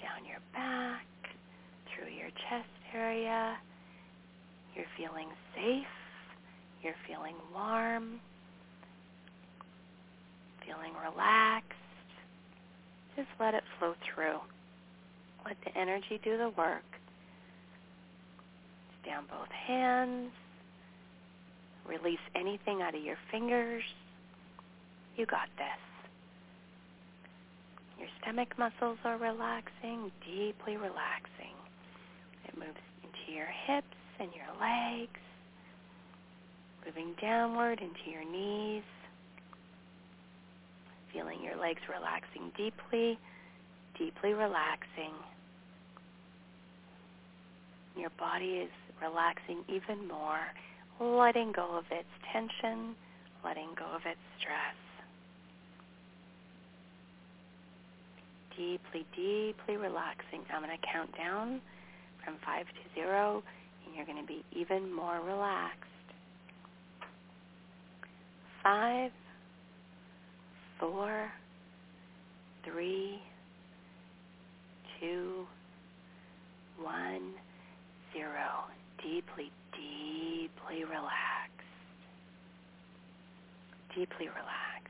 down 0.00 0.24
your 0.28 0.40
back, 0.52 1.06
through 1.88 2.12
your 2.12 2.30
chest 2.48 2.68
area. 2.94 3.56
You're 4.74 4.86
feeling 4.96 5.28
safe. 5.54 5.86
You're 6.82 6.94
feeling 7.08 7.36
warm, 7.54 8.20
feeling 10.66 10.92
relaxed. 11.02 11.72
Just 13.16 13.28
let 13.40 13.54
it 13.54 13.62
flow 13.78 13.94
through. 14.04 14.38
Let 15.46 15.56
the 15.64 15.78
energy 15.78 16.20
do 16.22 16.36
the 16.36 16.50
work. 16.58 16.84
Down 19.14 19.26
both 19.30 19.50
hands. 19.68 20.32
Release 21.86 22.18
anything 22.34 22.82
out 22.82 22.96
of 22.96 23.02
your 23.04 23.14
fingers. 23.30 23.84
You 25.16 25.24
got 25.24 25.46
this. 25.56 25.78
Your 27.96 28.08
stomach 28.20 28.58
muscles 28.58 28.98
are 29.04 29.16
relaxing, 29.16 30.10
deeply 30.26 30.76
relaxing. 30.76 31.54
It 32.48 32.58
moves 32.58 32.80
into 33.04 33.32
your 33.32 33.46
hips 33.46 33.86
and 34.18 34.30
your 34.34 34.50
legs, 34.60 35.20
moving 36.84 37.14
downward 37.22 37.78
into 37.78 38.10
your 38.10 38.28
knees, 38.28 38.82
feeling 41.12 41.38
your 41.40 41.56
legs 41.56 41.82
relaxing 41.88 42.50
deeply, 42.56 43.16
deeply 43.96 44.34
relaxing. 44.34 45.14
Your 47.96 48.10
body 48.18 48.58
is 48.66 48.70
relaxing 49.02 49.64
even 49.68 50.06
more, 50.08 50.40
letting 51.00 51.52
go 51.52 51.76
of 51.76 51.84
its 51.90 52.08
tension, 52.32 52.94
letting 53.44 53.68
go 53.78 53.86
of 53.94 54.02
its 54.06 54.20
stress. 54.38 54.76
Deeply, 58.56 59.04
deeply 59.16 59.76
relaxing. 59.76 60.42
I'm 60.52 60.62
going 60.62 60.76
to 60.76 60.86
count 60.92 61.10
down 61.16 61.60
from 62.24 62.36
5 62.44 62.66
to 62.66 63.00
0, 63.00 63.42
and 63.86 63.96
you're 63.96 64.06
going 64.06 64.20
to 64.20 64.26
be 64.26 64.44
even 64.52 64.92
more 64.94 65.20
relaxed. 65.20 65.90
Five, 68.62 69.10
four, 70.80 71.30
three, 72.64 73.20
two, 75.00 75.46
one, 76.80 77.32
zero. 78.12 78.64
Deeply, 79.04 79.52
deeply 79.72 80.84
relaxed. 80.84 81.52
Deeply 83.94 84.28
relaxed. 84.28 84.88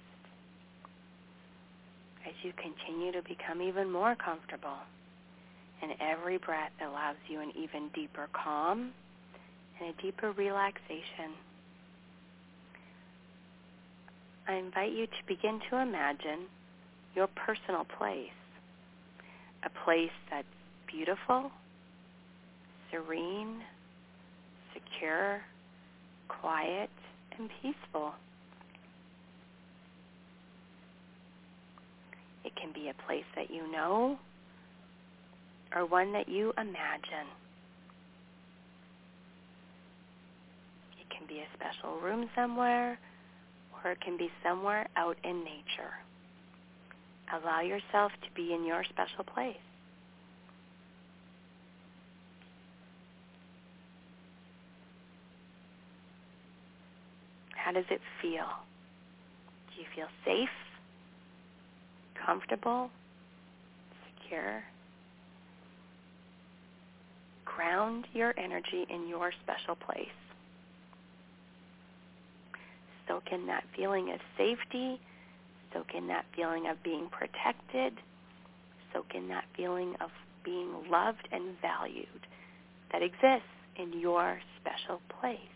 As 2.25 2.33
you 2.43 2.53
continue 2.53 3.11
to 3.11 3.23
become 3.23 3.61
even 3.61 3.91
more 3.91 4.15
comfortable, 4.15 4.79
and 5.83 5.93
every 6.01 6.39
breath 6.39 6.73
allows 6.81 7.17
you 7.29 7.41
an 7.41 7.53
even 7.59 7.89
deeper 7.93 8.29
calm 8.33 8.93
and 9.81 9.93
a 9.93 10.03
deeper 10.03 10.31
relaxation. 10.31 11.35
I 14.47 14.55
invite 14.55 14.93
you 14.93 15.07
to 15.07 15.27
begin 15.27 15.61
to 15.71 15.81
imagine 15.81 16.47
your 17.17 17.27
personal 17.27 17.85
place, 17.85 18.31
a 19.65 19.71
place 19.85 20.13
that's 20.31 20.47
beautiful, 20.87 21.51
serene, 22.91 23.63
secure, 24.95 25.41
quiet, 26.29 26.91
and 27.39 27.49
peaceful. 27.63 28.13
It 32.45 32.55
can 32.57 32.73
be 32.73 32.89
a 32.89 33.07
place 33.07 33.25
that 33.37 33.51
you 33.51 33.71
know 33.71 34.19
or 35.75 35.87
one 35.87 36.13
that 36.13 36.29
you 36.29 36.53
imagine. 36.57 37.29
It 41.01 41.11
can 41.17 41.27
be 41.27 41.41
a 41.41 41.47
special 41.55 42.01
room 42.01 42.29
somewhere 42.35 42.99
or 43.85 43.93
it 43.93 44.01
can 44.01 44.17
be 44.17 44.31
somewhere 44.43 44.89
out 44.97 45.17
in 45.25 45.43
nature. 45.43 45.95
Allow 47.33 47.63
yourself 47.63 48.13
to 48.23 48.29
be 48.35 48.53
in 48.53 48.65
your 48.65 48.85
special 48.85 49.25
place. 49.25 49.57
How 57.65 57.73
does 57.73 57.87
it 57.91 58.01
feel? 58.21 58.45
Do 59.71 59.81
you 59.81 59.87
feel 59.97 60.09
safe, 60.23 60.51
comfortable, 62.27 62.91
secure? 64.05 64.63
Ground 67.47 68.07
your 68.13 68.35
energy 68.39 68.85
in 68.91 69.09
your 69.09 69.31
special 69.43 69.77
place. 69.77 70.09
Soak 73.09 73.23
in 73.33 73.47
that 73.47 73.65
feeling 73.75 74.13
of 74.13 74.21
safety. 74.37 75.01
Soak 75.73 75.87
in 75.97 76.07
that 76.09 76.27
feeling 76.37 76.67
of 76.71 76.83
being 76.83 77.09
protected. 77.11 77.95
Soak 78.93 79.15
in 79.15 79.29
that 79.29 79.45
feeling 79.57 79.95
of 80.03 80.11
being 80.45 80.71
loved 80.91 81.27
and 81.33 81.57
valued 81.63 82.27
that 82.93 83.03
exists 83.03 83.49
in 83.79 83.99
your 83.99 84.39
special 84.61 85.01
place. 85.19 85.54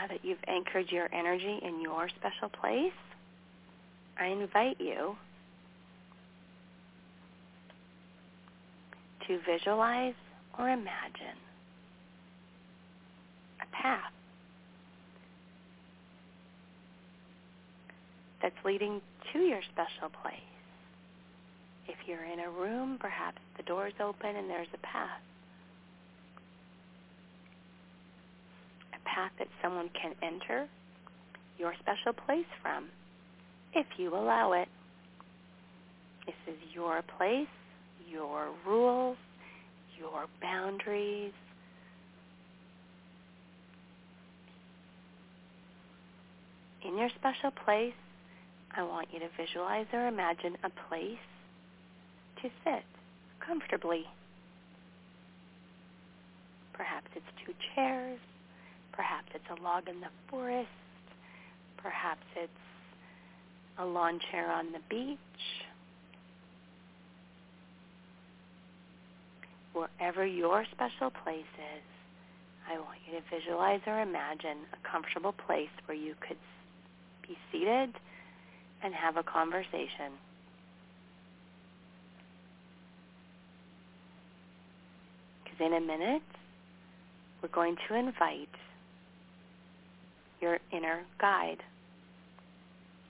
Now 0.00 0.06
that 0.06 0.24
you've 0.24 0.38
anchored 0.46 0.90
your 0.90 1.12
energy 1.12 1.58
in 1.62 1.80
your 1.82 2.08
special 2.08 2.48
place, 2.48 2.92
I 4.18 4.26
invite 4.26 4.80
you 4.80 5.16
to 9.26 9.38
visualize 9.46 10.14
or 10.58 10.68
imagine 10.68 11.38
a 13.60 13.76
path 13.76 14.12
that's 18.42 18.54
leading 18.64 19.00
to 19.32 19.38
your 19.38 19.60
special 19.72 20.08
place. 20.22 20.40
If 21.88 21.96
you're 22.06 22.24
in 22.24 22.40
a 22.40 22.50
room, 22.50 22.96
perhaps 23.00 23.38
the 23.56 23.62
door's 23.64 23.92
open 24.00 24.36
and 24.36 24.48
there's 24.48 24.68
a 24.72 24.78
path. 24.78 25.20
Path 29.14 29.32
that 29.38 29.48
someone 29.62 29.90
can 30.00 30.14
enter 30.22 30.68
your 31.58 31.74
special 31.80 32.12
place 32.12 32.46
from 32.62 32.86
if 33.74 33.86
you 33.98 34.14
allow 34.14 34.52
it. 34.52 34.68
This 36.26 36.54
is 36.54 36.58
your 36.74 37.02
place, 37.18 37.48
your 38.10 38.48
rules, 38.66 39.16
your 39.98 40.26
boundaries. 40.40 41.32
In 46.86 46.96
your 46.96 47.10
special 47.18 47.50
place, 47.64 47.94
I 48.76 48.82
want 48.82 49.08
you 49.12 49.18
to 49.20 49.28
visualize 49.36 49.86
or 49.92 50.06
imagine 50.06 50.56
a 50.64 50.70
place 50.88 51.18
to 52.42 52.48
sit 52.64 52.84
comfortably. 53.44 54.04
Perhaps 56.72 57.08
it's 57.14 57.26
two 57.44 57.52
chairs, 57.74 58.18
Perhaps 59.00 59.28
it's 59.34 59.58
a 59.58 59.62
log 59.62 59.88
in 59.88 59.98
the 60.00 60.12
forest. 60.28 60.68
Perhaps 61.78 62.20
it's 62.36 62.52
a 63.78 63.86
lawn 63.86 64.20
chair 64.30 64.52
on 64.52 64.72
the 64.72 64.78
beach. 64.90 65.16
Wherever 69.72 70.26
your 70.26 70.66
special 70.70 71.10
place 71.24 71.48
is, 71.56 71.82
I 72.70 72.74
want 72.74 72.98
you 73.06 73.18
to 73.18 73.24
visualize 73.34 73.80
or 73.86 74.02
imagine 74.02 74.58
a 74.74 74.86
comfortable 74.86 75.32
place 75.32 75.72
where 75.86 75.96
you 75.96 76.14
could 76.20 76.36
be 77.26 77.38
seated 77.50 77.94
and 78.82 78.92
have 78.92 79.16
a 79.16 79.22
conversation. 79.22 80.12
Because 85.42 85.58
in 85.58 85.72
a 85.72 85.80
minute, 85.80 86.22
we're 87.40 87.48
going 87.48 87.76
to 87.88 87.94
invite 87.94 88.50
your 90.40 90.58
inner 90.72 91.02
guide, 91.20 91.62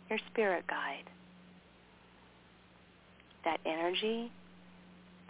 your 0.09 0.19
spirit 0.31 0.65
guide. 0.69 1.05
That 3.45 3.61
energy 3.65 4.31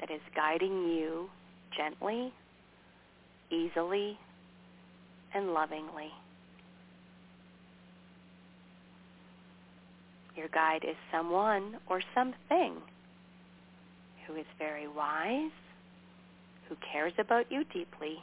that 0.01 0.11
is 0.11 0.20
guiding 0.34 0.88
you 0.88 1.28
gently, 1.76 2.32
easily, 3.51 4.18
and 5.34 5.53
lovingly. 5.53 6.11
Your 10.36 10.48
guide 10.48 10.84
is 10.88 10.96
someone 11.12 11.76
or 11.88 12.01
something 12.14 12.74
who 14.26 14.36
is 14.36 14.46
very 14.59 14.88
wise, 14.88 15.51
who 16.68 16.76
cares 16.92 17.12
about 17.18 17.51
you 17.51 17.64
deeply, 17.64 18.16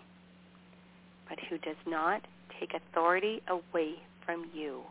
but 1.30 1.38
who 1.50 1.58
does 1.60 1.76
not 1.86 2.22
take 2.60 2.74
authority 2.74 3.42
away 3.48 3.96
from 4.26 4.50
you. 4.54 4.82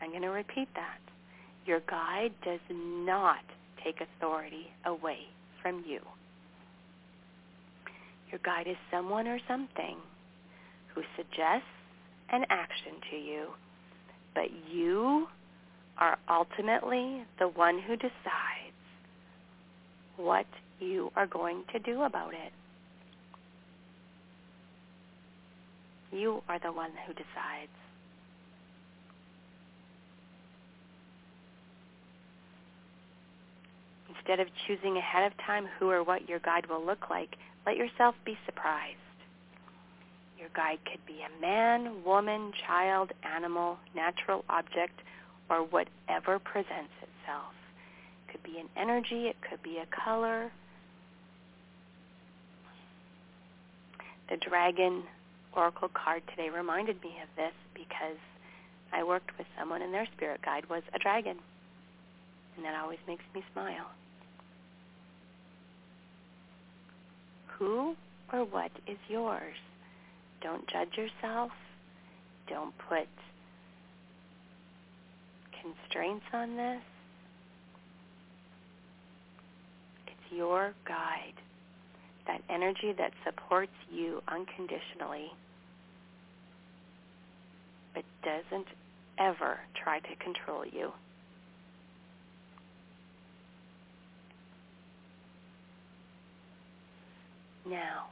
I'm 0.00 0.10
going 0.10 0.22
to 0.22 0.28
repeat 0.28 0.68
that. 0.74 1.00
Your 1.66 1.80
guide 1.80 2.32
does 2.44 2.60
not 2.70 3.42
take 3.82 4.00
authority 4.00 4.68
away 4.84 5.20
from 5.62 5.84
you. 5.86 6.00
Your 8.30 8.40
guide 8.44 8.66
is 8.66 8.76
someone 8.90 9.26
or 9.26 9.38
something 9.48 9.96
who 10.94 11.02
suggests 11.16 11.66
an 12.30 12.44
action 12.50 12.92
to 13.10 13.16
you, 13.16 13.46
but 14.34 14.48
you 14.70 15.26
are 15.98 16.18
ultimately 16.28 17.24
the 17.38 17.48
one 17.48 17.80
who 17.80 17.96
decides 17.96 18.12
what 20.16 20.46
you 20.80 21.10
are 21.16 21.26
going 21.26 21.62
to 21.72 21.78
do 21.78 22.02
about 22.02 22.34
it. 22.34 22.52
You 26.16 26.42
are 26.48 26.58
the 26.58 26.72
one 26.72 26.92
who 27.06 27.12
decides. 27.12 27.70
Instead 34.08 34.40
of 34.40 34.48
choosing 34.66 34.96
ahead 34.96 35.30
of 35.30 35.36
time 35.44 35.68
who 35.78 35.90
or 35.90 36.02
what 36.02 36.26
your 36.26 36.38
guide 36.38 36.66
will 36.70 36.84
look 36.84 37.10
like, 37.10 37.36
let 37.66 37.76
yourself 37.76 38.14
be 38.24 38.38
surprised. 38.46 38.96
Your 40.38 40.48
guide 40.54 40.78
could 40.90 41.04
be 41.06 41.20
a 41.20 41.40
man, 41.40 42.02
woman, 42.02 42.52
child, 42.66 43.12
animal, 43.22 43.76
natural 43.94 44.42
object, 44.48 44.98
or 45.50 45.64
whatever 45.64 46.38
presents 46.38 46.94
itself. 47.02 47.52
It 48.26 48.32
could 48.32 48.42
be 48.42 48.58
an 48.58 48.68
energy, 48.74 49.26
it 49.26 49.36
could 49.42 49.62
be 49.62 49.78
a 49.78 49.86
color. 49.94 50.50
The 54.30 54.38
dragon 54.38 55.02
oracle 55.56 55.88
card 55.88 56.22
today 56.30 56.50
reminded 56.50 57.02
me 57.02 57.14
of 57.22 57.28
this 57.36 57.52
because 57.74 58.18
I 58.92 59.02
worked 59.02 59.36
with 59.38 59.46
someone 59.58 59.82
and 59.82 59.92
their 59.92 60.06
spirit 60.16 60.40
guide 60.44 60.68
was 60.68 60.82
a 60.94 60.98
dragon. 60.98 61.38
And 62.56 62.64
that 62.64 62.74
always 62.80 62.98
makes 63.08 63.24
me 63.34 63.42
smile. 63.52 63.86
Who 67.58 67.96
or 68.32 68.44
what 68.44 68.70
is 68.86 68.98
yours? 69.08 69.56
Don't 70.42 70.66
judge 70.68 70.96
yourself. 70.96 71.50
Don't 72.48 72.74
put 72.88 73.08
constraints 75.60 76.26
on 76.32 76.56
this. 76.56 76.82
It's 80.06 80.32
your 80.32 80.72
guide, 80.86 81.34
that 82.26 82.42
energy 82.50 82.92
that 82.96 83.12
supports 83.24 83.72
you 83.90 84.22
unconditionally, 84.28 85.32
but 87.96 88.04
doesn't 88.22 88.66
ever 89.18 89.58
try 89.82 89.98
to 90.00 90.16
control 90.22 90.64
you. 90.66 90.92
Now, 97.68 98.06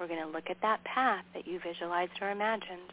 we're 0.00 0.08
going 0.08 0.22
to 0.22 0.28
look 0.28 0.50
at 0.50 0.56
that 0.62 0.82
path 0.84 1.24
that 1.34 1.46
you 1.46 1.60
visualized 1.60 2.12
or 2.22 2.30
imagined. 2.30 2.90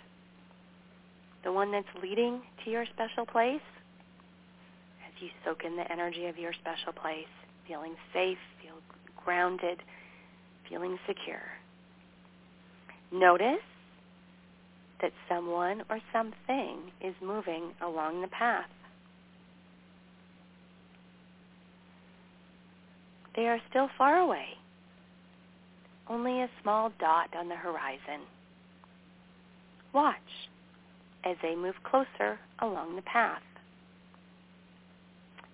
The 1.44 1.54
one 1.54 1.72
that's 1.72 1.88
leading 2.04 2.42
to 2.64 2.70
your 2.70 2.86
special 2.94 3.26
place 3.26 3.62
as 5.08 5.22
you 5.22 5.30
soak 5.46 5.64
in 5.64 5.78
the 5.78 5.90
energy 5.90 6.26
of 6.26 6.38
your 6.38 6.52
special 6.54 6.92
place, 6.92 7.32
feeling 7.68 7.96
safe, 8.14 8.38
feel 8.62 8.76
grounded, 9.24 9.82
feeling 10.70 11.00
secure. 11.08 11.42
Notice 13.12 13.64
that 15.02 15.12
someone 15.30 15.84
or 15.90 16.00
something 16.14 16.92
is 17.02 17.14
moving 17.22 17.72
along 17.82 18.22
the 18.22 18.28
path. 18.28 18.70
They 23.36 23.48
are 23.48 23.60
still 23.70 23.90
far 23.98 24.18
away 24.18 24.56
only 26.10 26.42
a 26.42 26.50
small 26.62 26.92
dot 27.00 27.30
on 27.36 27.50
the 27.50 27.56
horizon. 27.56 28.22
Watch 29.94 30.16
as 31.24 31.36
they 31.42 31.56
move 31.56 31.76
closer 31.84 32.40
along 32.60 32.96
the 32.96 33.02
path. 33.02 33.42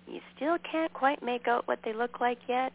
You 0.06 0.20
still 0.36 0.58
can't 0.70 0.92
quite 0.92 1.22
make 1.22 1.48
out 1.48 1.66
what 1.66 1.78
they 1.84 1.92
look 1.92 2.20
like 2.20 2.38
yet, 2.48 2.72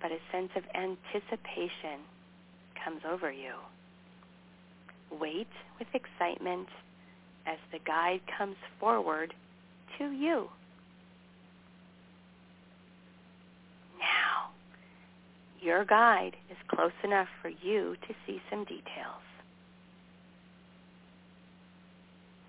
but 0.00 0.10
a 0.10 0.18
sense 0.32 0.50
of 0.56 0.64
anticipation 0.74 2.00
comes 2.82 3.02
over 3.08 3.30
you. 3.30 3.52
Wait 5.10 5.48
with 5.78 5.88
excitement 5.94 6.68
as 7.46 7.58
the 7.72 7.78
guide 7.86 8.20
comes 8.38 8.56
forward 8.80 9.34
to 9.98 10.10
you. 10.10 10.48
Now, 13.98 14.50
Your 15.60 15.84
guide 15.84 16.36
is 16.50 16.56
close 16.68 16.92
enough 17.02 17.28
for 17.42 17.48
you 17.48 17.96
to 18.06 18.14
see 18.26 18.40
some 18.50 18.64
details. 18.64 19.22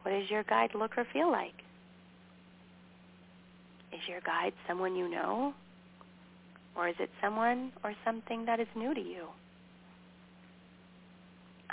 What 0.03 0.11
does 0.11 0.29
your 0.29 0.43
guide 0.43 0.71
look 0.75 0.97
or 0.97 1.05
feel 1.11 1.31
like? 1.31 1.53
Is 3.91 4.01
your 4.07 4.21
guide 4.21 4.53
someone 4.67 4.95
you 4.95 5.09
know? 5.09 5.53
Or 6.75 6.87
is 6.87 6.95
it 6.99 7.09
someone 7.21 7.71
or 7.83 7.93
something 8.05 8.45
that 8.45 8.59
is 8.59 8.67
new 8.75 8.93
to 8.93 9.01
you? 9.01 9.27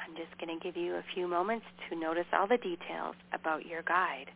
I'm 0.04 0.14
just 0.16 0.36
going 0.38 0.58
to 0.58 0.62
give 0.62 0.76
you 0.76 0.96
a 0.96 1.04
few 1.14 1.26
moments 1.26 1.64
to 1.88 1.96
notice 1.96 2.26
all 2.32 2.46
the 2.46 2.58
details 2.58 3.16
about 3.32 3.64
your 3.66 3.82
guide. 3.82 4.30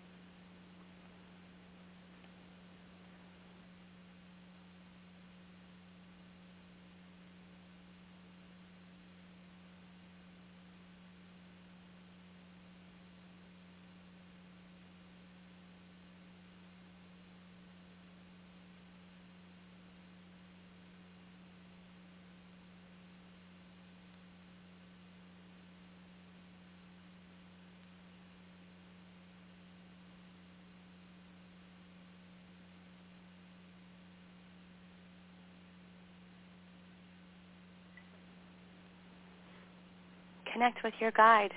Connect 40.59 40.83
with 40.83 40.95
your 41.01 41.13
guide. 41.13 41.53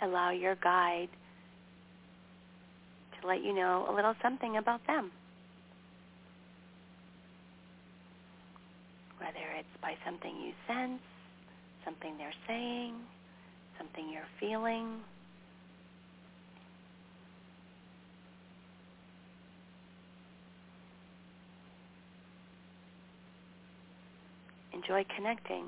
Allow 0.00 0.30
your 0.30 0.54
guide 0.54 1.08
to 3.20 3.26
let 3.26 3.42
you 3.42 3.52
know 3.52 3.86
a 3.90 3.92
little 3.92 4.14
something 4.22 4.56
about 4.56 4.86
them. 4.86 5.10
Whether 9.18 9.44
it's 9.58 9.82
by 9.82 9.94
something 10.06 10.36
you 10.40 10.52
sense, 10.68 11.02
something 11.84 12.16
they're 12.18 12.32
saying, 12.46 12.94
something 13.78 14.12
you're 14.12 14.22
feeling, 14.38 15.00
enjoy 24.80 25.04
connecting 25.16 25.64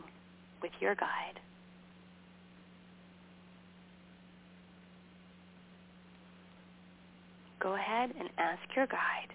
with 0.62 0.72
your 0.80 0.94
guide. 0.94 1.38
Go 7.60 7.74
ahead 7.74 8.10
and 8.18 8.28
ask 8.38 8.60
your 8.74 8.86
guide 8.86 9.32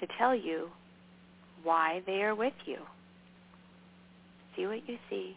to 0.00 0.06
tell 0.18 0.34
you 0.34 0.68
why 1.62 2.02
they 2.06 2.22
are 2.22 2.34
with 2.34 2.54
you. 2.66 2.78
See 4.56 4.66
what 4.66 4.88
you 4.88 4.96
see, 5.10 5.36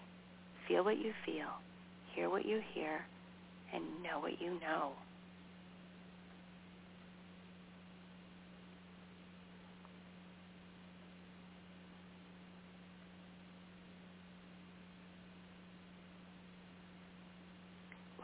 feel 0.67 0.83
what 0.83 0.97
you 0.97 1.13
feel, 1.25 1.47
hear 2.13 2.29
what 2.29 2.45
you 2.45 2.61
hear, 2.73 3.05
and 3.73 3.83
know 4.03 4.19
what 4.19 4.39
you 4.39 4.59
know. 4.59 4.91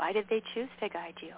Why 0.03 0.11
did 0.11 0.25
they 0.29 0.41
choose 0.53 0.67
to 0.81 0.89
guide 0.89 1.13
you? 1.21 1.31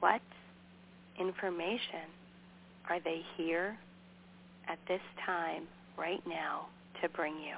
What 0.00 0.20
information 1.20 2.10
are 2.90 2.98
they 2.98 3.20
here 3.36 3.78
at 4.66 4.80
this 4.88 5.00
time 5.24 5.68
right 5.96 6.20
now 6.26 6.66
to 7.00 7.08
bring 7.10 7.34
you? 7.34 7.54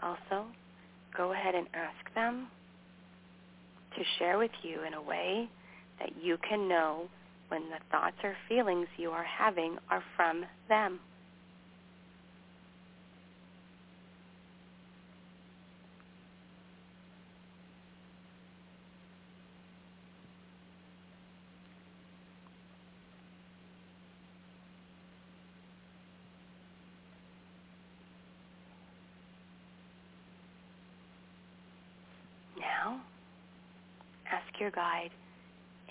Also, 0.00 0.46
go 1.16 1.32
ahead 1.32 1.54
and 1.54 1.66
ask 1.74 2.14
them 2.14 2.48
to 3.96 4.04
share 4.18 4.38
with 4.38 4.50
you 4.62 4.82
in 4.84 4.94
a 4.94 5.02
way 5.02 5.48
that 5.98 6.10
you 6.22 6.38
can 6.48 6.68
know 6.68 7.08
when 7.48 7.62
the 7.70 7.78
thoughts 7.90 8.16
or 8.22 8.36
feelings 8.48 8.86
you 8.96 9.10
are 9.10 9.24
having 9.24 9.76
are 9.90 10.02
from 10.16 10.44
them. 10.68 11.00
Now, 32.58 33.00
ask 34.30 34.57
your 34.68 34.84
guide 34.84 35.10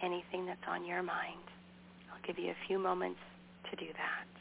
anything 0.04 0.46
that's 0.46 0.62
on 0.68 0.86
your 0.86 1.02
mind. 1.02 1.42
I'll 2.12 2.22
give 2.26 2.38
you 2.38 2.52
a 2.52 2.68
few 2.68 2.78
moments 2.78 3.20
to 3.72 3.76
do 3.76 3.88
that. 3.94 4.37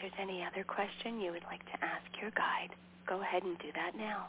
There's 0.00 0.12
any 0.18 0.44
other 0.44 0.64
question 0.64 1.20
you 1.20 1.32
would 1.32 1.44
like 1.44 1.64
to 1.72 1.84
ask 1.84 2.06
your 2.20 2.30
guide, 2.30 2.70
go 3.06 3.20
ahead 3.20 3.42
and 3.42 3.58
do 3.58 3.68
that 3.74 3.96
now. 3.96 4.26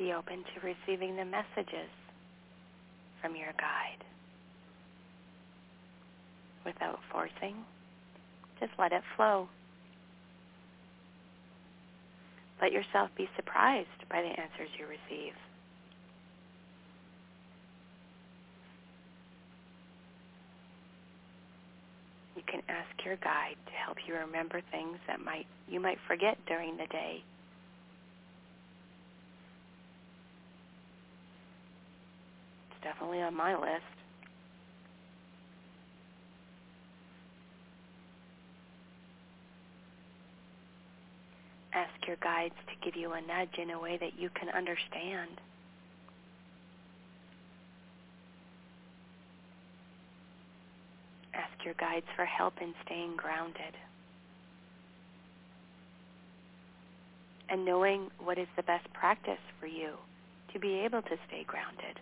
be 0.00 0.09
open 0.20 0.44
to 0.54 0.66
receiving 0.66 1.16
the 1.16 1.24
messages 1.24 1.88
from 3.22 3.34
your 3.34 3.52
guide 3.58 4.04
without 6.64 6.98
forcing. 7.10 7.56
Just 8.58 8.72
let 8.78 8.92
it 8.92 9.02
flow. 9.16 9.48
Let 12.60 12.72
yourself 12.72 13.08
be 13.16 13.28
surprised 13.36 13.88
by 14.10 14.20
the 14.20 14.28
answers 14.28 14.68
you 14.78 14.84
receive. 14.84 15.32
You 22.36 22.42
can 22.46 22.60
ask 22.68 23.04
your 23.06 23.16
guide 23.16 23.56
to 23.66 23.72
help 23.72 23.96
you 24.06 24.14
remember 24.14 24.60
things 24.70 24.98
that 25.06 25.24
might 25.24 25.46
you 25.68 25.80
might 25.80 25.98
forget 26.06 26.36
during 26.46 26.76
the 26.76 26.86
day. 26.86 27.22
Definitely 32.82 33.22
on 33.22 33.36
my 33.36 33.54
list. 33.54 33.84
Ask 41.72 42.06
your 42.06 42.16
guides 42.16 42.54
to 42.66 42.84
give 42.84 42.96
you 43.00 43.12
a 43.12 43.20
nudge 43.20 43.58
in 43.58 43.70
a 43.70 43.78
way 43.78 43.96
that 43.96 44.18
you 44.18 44.28
can 44.30 44.48
understand. 44.48 45.40
Ask 51.32 51.64
your 51.64 51.74
guides 51.74 52.06
for 52.16 52.24
help 52.24 52.54
in 52.60 52.74
staying 52.84 53.16
grounded. 53.16 53.76
And 57.48 57.64
knowing 57.64 58.10
what 58.18 58.38
is 58.38 58.48
the 58.56 58.62
best 58.62 58.92
practice 58.92 59.40
for 59.60 59.66
you 59.66 59.92
to 60.52 60.58
be 60.58 60.80
able 60.80 61.02
to 61.02 61.16
stay 61.28 61.44
grounded. 61.46 62.00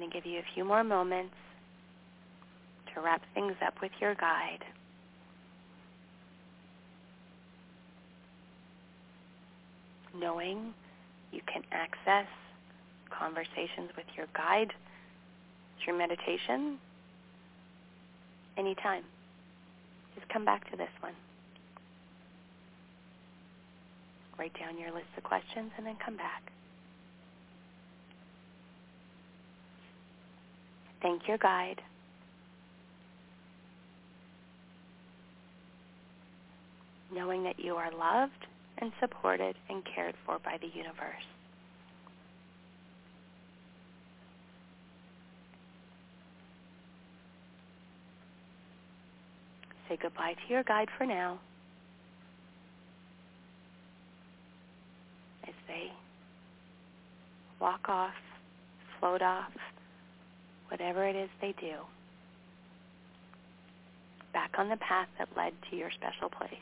going 0.00 0.09
to 0.09 0.09
give 0.22 0.30
you 0.30 0.38
a 0.38 0.54
few 0.54 0.64
more 0.64 0.84
moments 0.84 1.34
to 2.94 3.00
wrap 3.00 3.22
things 3.34 3.54
up 3.64 3.74
with 3.80 3.92
your 4.00 4.14
guide. 4.14 4.64
Knowing 10.14 10.74
you 11.32 11.40
can 11.50 11.62
access 11.72 12.26
conversations 13.16 13.90
with 13.96 14.06
your 14.16 14.26
guide 14.34 14.72
through 15.82 15.96
meditation 15.96 16.78
anytime. 18.58 19.04
Just 20.14 20.28
come 20.28 20.44
back 20.44 20.70
to 20.70 20.76
this 20.76 20.90
one. 21.00 21.14
Write 24.38 24.52
down 24.58 24.78
your 24.78 24.90
list 24.90 25.06
of 25.16 25.22
questions 25.22 25.70
and 25.78 25.86
then 25.86 25.96
come 26.04 26.16
back. 26.16 26.50
Thank 31.02 31.26
your 31.26 31.38
guide. 31.38 31.80
Knowing 37.12 37.42
that 37.44 37.58
you 37.58 37.74
are 37.74 37.90
loved 37.90 38.46
and 38.78 38.92
supported 39.00 39.56
and 39.68 39.82
cared 39.94 40.14
for 40.24 40.38
by 40.38 40.58
the 40.60 40.68
universe. 40.68 41.24
Say 49.88 49.98
goodbye 50.00 50.34
to 50.34 50.52
your 50.52 50.62
guide 50.62 50.88
for 50.96 51.04
now. 51.04 51.40
As 55.48 55.54
they 55.66 55.90
walk 57.60 57.88
off, 57.88 58.14
float 59.00 59.20
off, 59.20 59.50
whatever 60.70 61.06
it 61.06 61.16
is 61.16 61.28
they 61.40 61.54
do, 61.60 61.74
back 64.32 64.52
on 64.58 64.68
the 64.68 64.76
path 64.76 65.08
that 65.18 65.28
led 65.36 65.52
to 65.70 65.76
your 65.76 65.90
special 65.90 66.28
place. 66.28 66.54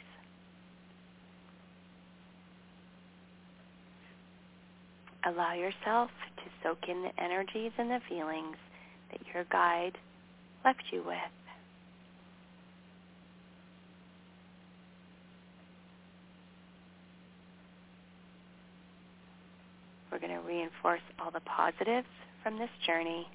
Allow 5.26 5.54
yourself 5.54 6.10
to 6.36 6.42
soak 6.62 6.88
in 6.88 7.02
the 7.02 7.22
energies 7.22 7.72
and 7.76 7.90
the 7.90 8.00
feelings 8.08 8.56
that 9.10 9.20
your 9.34 9.44
guide 9.44 9.98
left 10.64 10.82
you 10.90 11.02
with. 11.04 11.16
We're 20.10 20.18
going 20.18 20.32
to 20.32 20.46
reinforce 20.46 21.02
all 21.20 21.30
the 21.30 21.40
positives 21.40 22.06
from 22.42 22.58
this 22.58 22.70
journey 22.86 23.26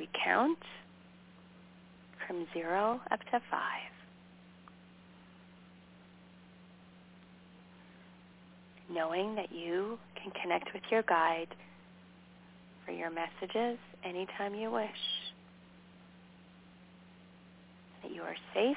we 0.00 0.08
count 0.30 0.58
from 2.26 2.46
zero 2.54 3.00
up 3.10 3.20
to 3.32 3.40
five. 3.50 3.90
Knowing 8.92 9.34
that 9.34 9.52
you 9.52 9.98
can 10.20 10.30
connect 10.40 10.72
with 10.72 10.82
your 10.90 11.02
guide 11.02 11.48
for 12.84 12.92
your 12.92 13.10
messages 13.10 13.78
anytime 14.04 14.54
you 14.54 14.70
wish. 14.70 14.88
That 18.02 18.12
you 18.12 18.22
are 18.22 18.36
safe, 18.54 18.76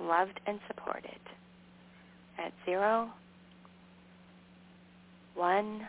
loved, 0.00 0.40
and 0.46 0.58
supported. 0.66 1.20
At 2.38 2.52
zero, 2.64 3.10
one, 5.34 5.86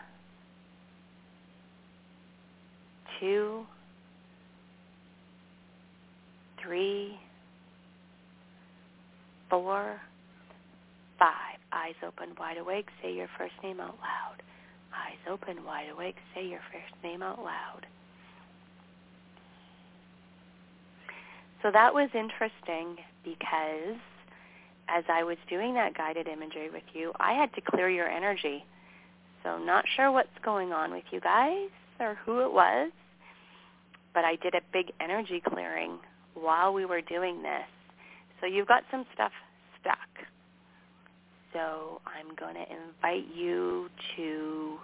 two, 3.20 3.64
three, 6.62 7.18
four, 9.48 10.00
five. 11.18 11.58
Eyes 11.72 11.94
open, 12.04 12.30
wide 12.38 12.58
awake, 12.58 12.88
say 13.02 13.14
your 13.14 13.28
first 13.38 13.54
name 13.62 13.80
out 13.80 13.96
loud. 14.00 14.42
Eyes 14.92 15.18
open, 15.30 15.64
wide 15.64 15.88
awake, 15.92 16.16
say 16.34 16.44
your 16.44 16.60
first 16.72 16.92
name 17.04 17.22
out 17.22 17.38
loud. 17.38 17.86
So 21.62 21.70
that 21.70 21.94
was 21.94 22.08
interesting 22.14 22.96
because 23.22 23.98
as 24.88 25.04
I 25.08 25.22
was 25.22 25.36
doing 25.48 25.74
that 25.74 25.96
guided 25.96 26.26
imagery 26.26 26.70
with 26.70 26.82
you, 26.92 27.12
I 27.20 27.34
had 27.34 27.52
to 27.54 27.60
clear 27.60 27.88
your 27.88 28.08
energy. 28.08 28.64
So 29.44 29.58
not 29.58 29.84
sure 29.94 30.10
what's 30.10 30.28
going 30.44 30.72
on 30.72 30.90
with 30.90 31.04
you 31.12 31.20
guys 31.20 31.68
or 32.00 32.16
who 32.24 32.40
it 32.40 32.52
was, 32.52 32.90
but 34.12 34.24
I 34.24 34.36
did 34.36 34.54
a 34.54 34.60
big 34.72 34.90
energy 35.00 35.40
clearing 35.40 35.98
while 36.40 36.72
we 36.72 36.84
were 36.84 37.00
doing 37.00 37.42
this. 37.42 37.66
So 38.40 38.46
you've 38.46 38.68
got 38.68 38.84
some 38.90 39.04
stuff 39.14 39.32
stuck. 39.80 39.98
So 41.52 42.00
I'm 42.06 42.34
going 42.36 42.54
to 42.54 42.62
invite 42.62 43.34
you 43.34 43.90
to 44.16 44.78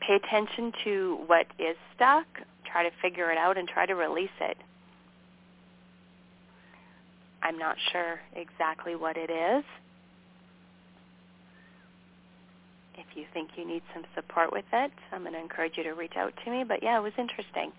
pay 0.00 0.14
attention 0.14 0.72
to 0.84 1.18
what 1.26 1.46
is 1.58 1.76
stuck, 1.94 2.26
try 2.70 2.84
to 2.84 2.90
figure 3.02 3.30
it 3.30 3.38
out, 3.38 3.58
and 3.58 3.68
try 3.68 3.86
to 3.86 3.94
release 3.94 4.30
it. 4.40 4.56
I'm 7.42 7.58
not 7.58 7.76
sure 7.92 8.20
exactly 8.34 8.96
what 8.96 9.16
it 9.16 9.30
is. 9.30 9.64
If 12.98 13.16
you 13.16 13.24
think 13.32 13.50
you 13.56 13.66
need 13.66 13.82
some 13.94 14.04
support 14.14 14.52
with 14.52 14.64
it, 14.72 14.92
I'm 15.12 15.22
going 15.22 15.34
to 15.34 15.40
encourage 15.40 15.76
you 15.76 15.84
to 15.84 15.92
reach 15.92 16.16
out 16.16 16.32
to 16.44 16.50
me. 16.50 16.64
But 16.64 16.82
yeah, 16.82 16.98
it 16.98 17.02
was 17.02 17.12
interesting. 17.18 17.72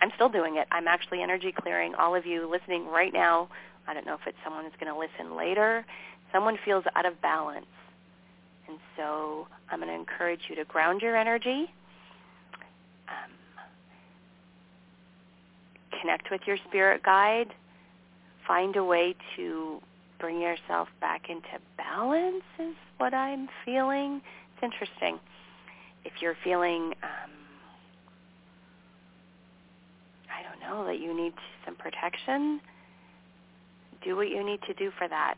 I'm 0.00 0.10
still 0.14 0.28
doing 0.28 0.56
it. 0.56 0.66
I'm 0.70 0.88
actually 0.88 1.22
energy 1.22 1.52
clearing 1.52 1.94
all 1.94 2.14
of 2.14 2.26
you 2.26 2.50
listening 2.50 2.86
right 2.86 3.12
now. 3.12 3.48
I 3.86 3.94
don't 3.94 4.06
know 4.06 4.14
if 4.14 4.26
it's 4.26 4.38
someone 4.44 4.64
who's 4.64 4.72
going 4.80 4.92
to 4.92 4.98
listen 4.98 5.36
later. 5.36 5.84
Someone 6.32 6.56
feels 6.64 6.84
out 6.94 7.06
of 7.06 7.20
balance. 7.20 7.66
And 8.68 8.78
so 8.96 9.48
I'm 9.70 9.80
going 9.80 9.90
to 9.90 9.94
encourage 9.94 10.40
you 10.48 10.56
to 10.56 10.64
ground 10.64 11.02
your 11.02 11.16
energy, 11.16 11.66
um, 13.08 13.32
connect 16.00 16.30
with 16.30 16.40
your 16.46 16.56
spirit 16.68 17.02
guide, 17.02 17.52
find 18.46 18.76
a 18.76 18.84
way 18.84 19.14
to 19.36 19.80
bring 20.18 20.40
yourself 20.40 20.88
back 21.00 21.28
into 21.28 21.48
balance 21.76 22.44
is 22.60 22.76
what 22.98 23.12
I'm 23.12 23.48
feeling 23.64 24.22
interesting. 24.62 25.18
If 26.04 26.12
you're 26.20 26.36
feeling, 26.42 26.94
um, 27.02 27.30
I 30.30 30.42
don't 30.42 30.60
know, 30.60 30.84
that 30.86 30.98
you 30.98 31.16
need 31.16 31.32
some 31.64 31.76
protection, 31.76 32.60
do 34.04 34.16
what 34.16 34.28
you 34.28 34.44
need 34.44 34.60
to 34.62 34.74
do 34.74 34.90
for 34.98 35.08
that. 35.08 35.36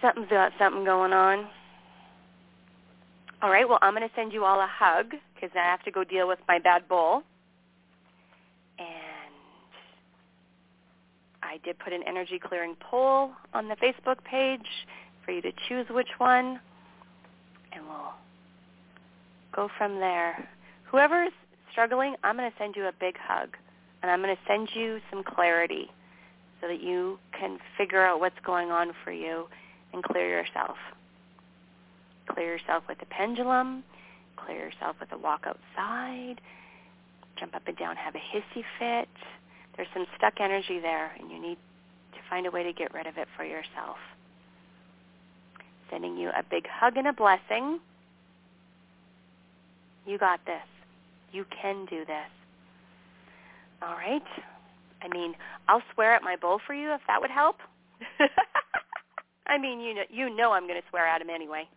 Something's 0.00 0.30
got 0.30 0.52
something 0.58 0.84
going 0.84 1.12
on. 1.12 1.46
All 3.42 3.50
right, 3.50 3.68
well, 3.68 3.78
I'm 3.82 3.94
going 3.94 4.06
to 4.06 4.14
send 4.14 4.32
you 4.32 4.44
all 4.44 4.60
a 4.60 4.68
hug 4.70 5.14
because 5.34 5.50
I 5.54 5.64
have 5.64 5.82
to 5.84 5.90
go 5.90 6.04
deal 6.04 6.28
with 6.28 6.38
my 6.48 6.58
bad 6.58 6.88
bowl. 6.88 7.22
And 8.78 8.88
I 11.42 11.58
did 11.64 11.78
put 11.78 11.92
an 11.92 12.02
energy 12.06 12.38
clearing 12.38 12.76
poll 12.80 13.32
on 13.52 13.68
the 13.68 13.76
Facebook 13.76 14.22
page 14.24 14.66
for 15.30 15.34
you 15.34 15.42
to 15.42 15.52
choose 15.68 15.86
which 15.90 16.08
one. 16.18 16.58
And 17.72 17.86
we'll 17.86 18.14
go 19.54 19.68
from 19.78 20.00
there. 20.00 20.48
Whoever's 20.90 21.30
struggling, 21.70 22.16
I'm 22.24 22.36
going 22.36 22.50
to 22.50 22.56
send 22.58 22.74
you 22.74 22.86
a 22.86 22.92
big 22.98 23.14
hug. 23.16 23.50
And 24.02 24.10
I'm 24.10 24.22
going 24.22 24.34
to 24.34 24.42
send 24.48 24.70
you 24.74 24.98
some 25.08 25.22
clarity 25.22 25.88
so 26.60 26.66
that 26.66 26.82
you 26.82 27.20
can 27.38 27.58
figure 27.78 28.04
out 28.04 28.18
what's 28.18 28.38
going 28.44 28.72
on 28.72 28.90
for 29.04 29.12
you 29.12 29.46
and 29.92 30.02
clear 30.02 30.28
yourself. 30.28 30.76
Clear 32.28 32.56
yourself 32.56 32.82
with 32.88 32.98
a 33.00 33.06
pendulum. 33.06 33.84
Clear 34.36 34.58
yourself 34.58 34.96
with 34.98 35.12
a 35.12 35.18
walk 35.18 35.44
outside. 35.46 36.40
Jump 37.38 37.54
up 37.54 37.62
and 37.68 37.76
down, 37.76 37.94
have 37.94 38.16
a 38.16 38.18
hissy 38.18 38.64
fit. 38.80 39.08
There's 39.76 39.88
some 39.94 40.06
stuck 40.18 40.40
energy 40.40 40.80
there, 40.80 41.12
and 41.20 41.30
you 41.30 41.40
need 41.40 41.58
to 42.14 42.18
find 42.28 42.46
a 42.46 42.50
way 42.50 42.64
to 42.64 42.72
get 42.72 42.92
rid 42.92 43.06
of 43.06 43.16
it 43.16 43.28
for 43.36 43.44
yourself. 43.44 43.96
Sending 45.90 46.16
you 46.16 46.28
a 46.28 46.42
big 46.48 46.66
hug 46.68 46.96
and 46.96 47.08
a 47.08 47.12
blessing. 47.12 47.80
You 50.06 50.18
got 50.18 50.44
this. 50.46 50.62
You 51.32 51.44
can 51.60 51.86
do 51.86 52.04
this. 52.04 52.30
All 53.82 53.94
right. 53.94 54.22
I 55.02 55.08
mean, 55.08 55.34
I'll 55.68 55.82
swear 55.94 56.12
at 56.12 56.22
my 56.22 56.36
bowl 56.36 56.60
for 56.66 56.74
you 56.74 56.92
if 56.92 57.00
that 57.06 57.20
would 57.20 57.30
help. 57.30 57.56
I 59.46 59.58
mean, 59.58 59.80
you 59.80 59.94
know, 59.94 60.02
you 60.10 60.34
know 60.34 60.52
I'm 60.52 60.66
going 60.66 60.80
to 60.80 60.88
swear 60.90 61.06
at 61.06 61.20
him 61.20 61.30
anyway. 61.30 61.68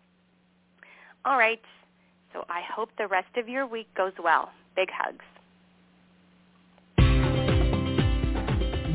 All 1.25 1.37
right. 1.37 1.61
So 2.33 2.45
I 2.49 2.61
hope 2.73 2.89
the 2.97 3.07
rest 3.07 3.35
of 3.37 3.47
your 3.47 3.65
week 3.65 3.87
goes 3.95 4.13
well. 4.23 4.51
Big 4.75 4.89
hugs. 4.91 5.23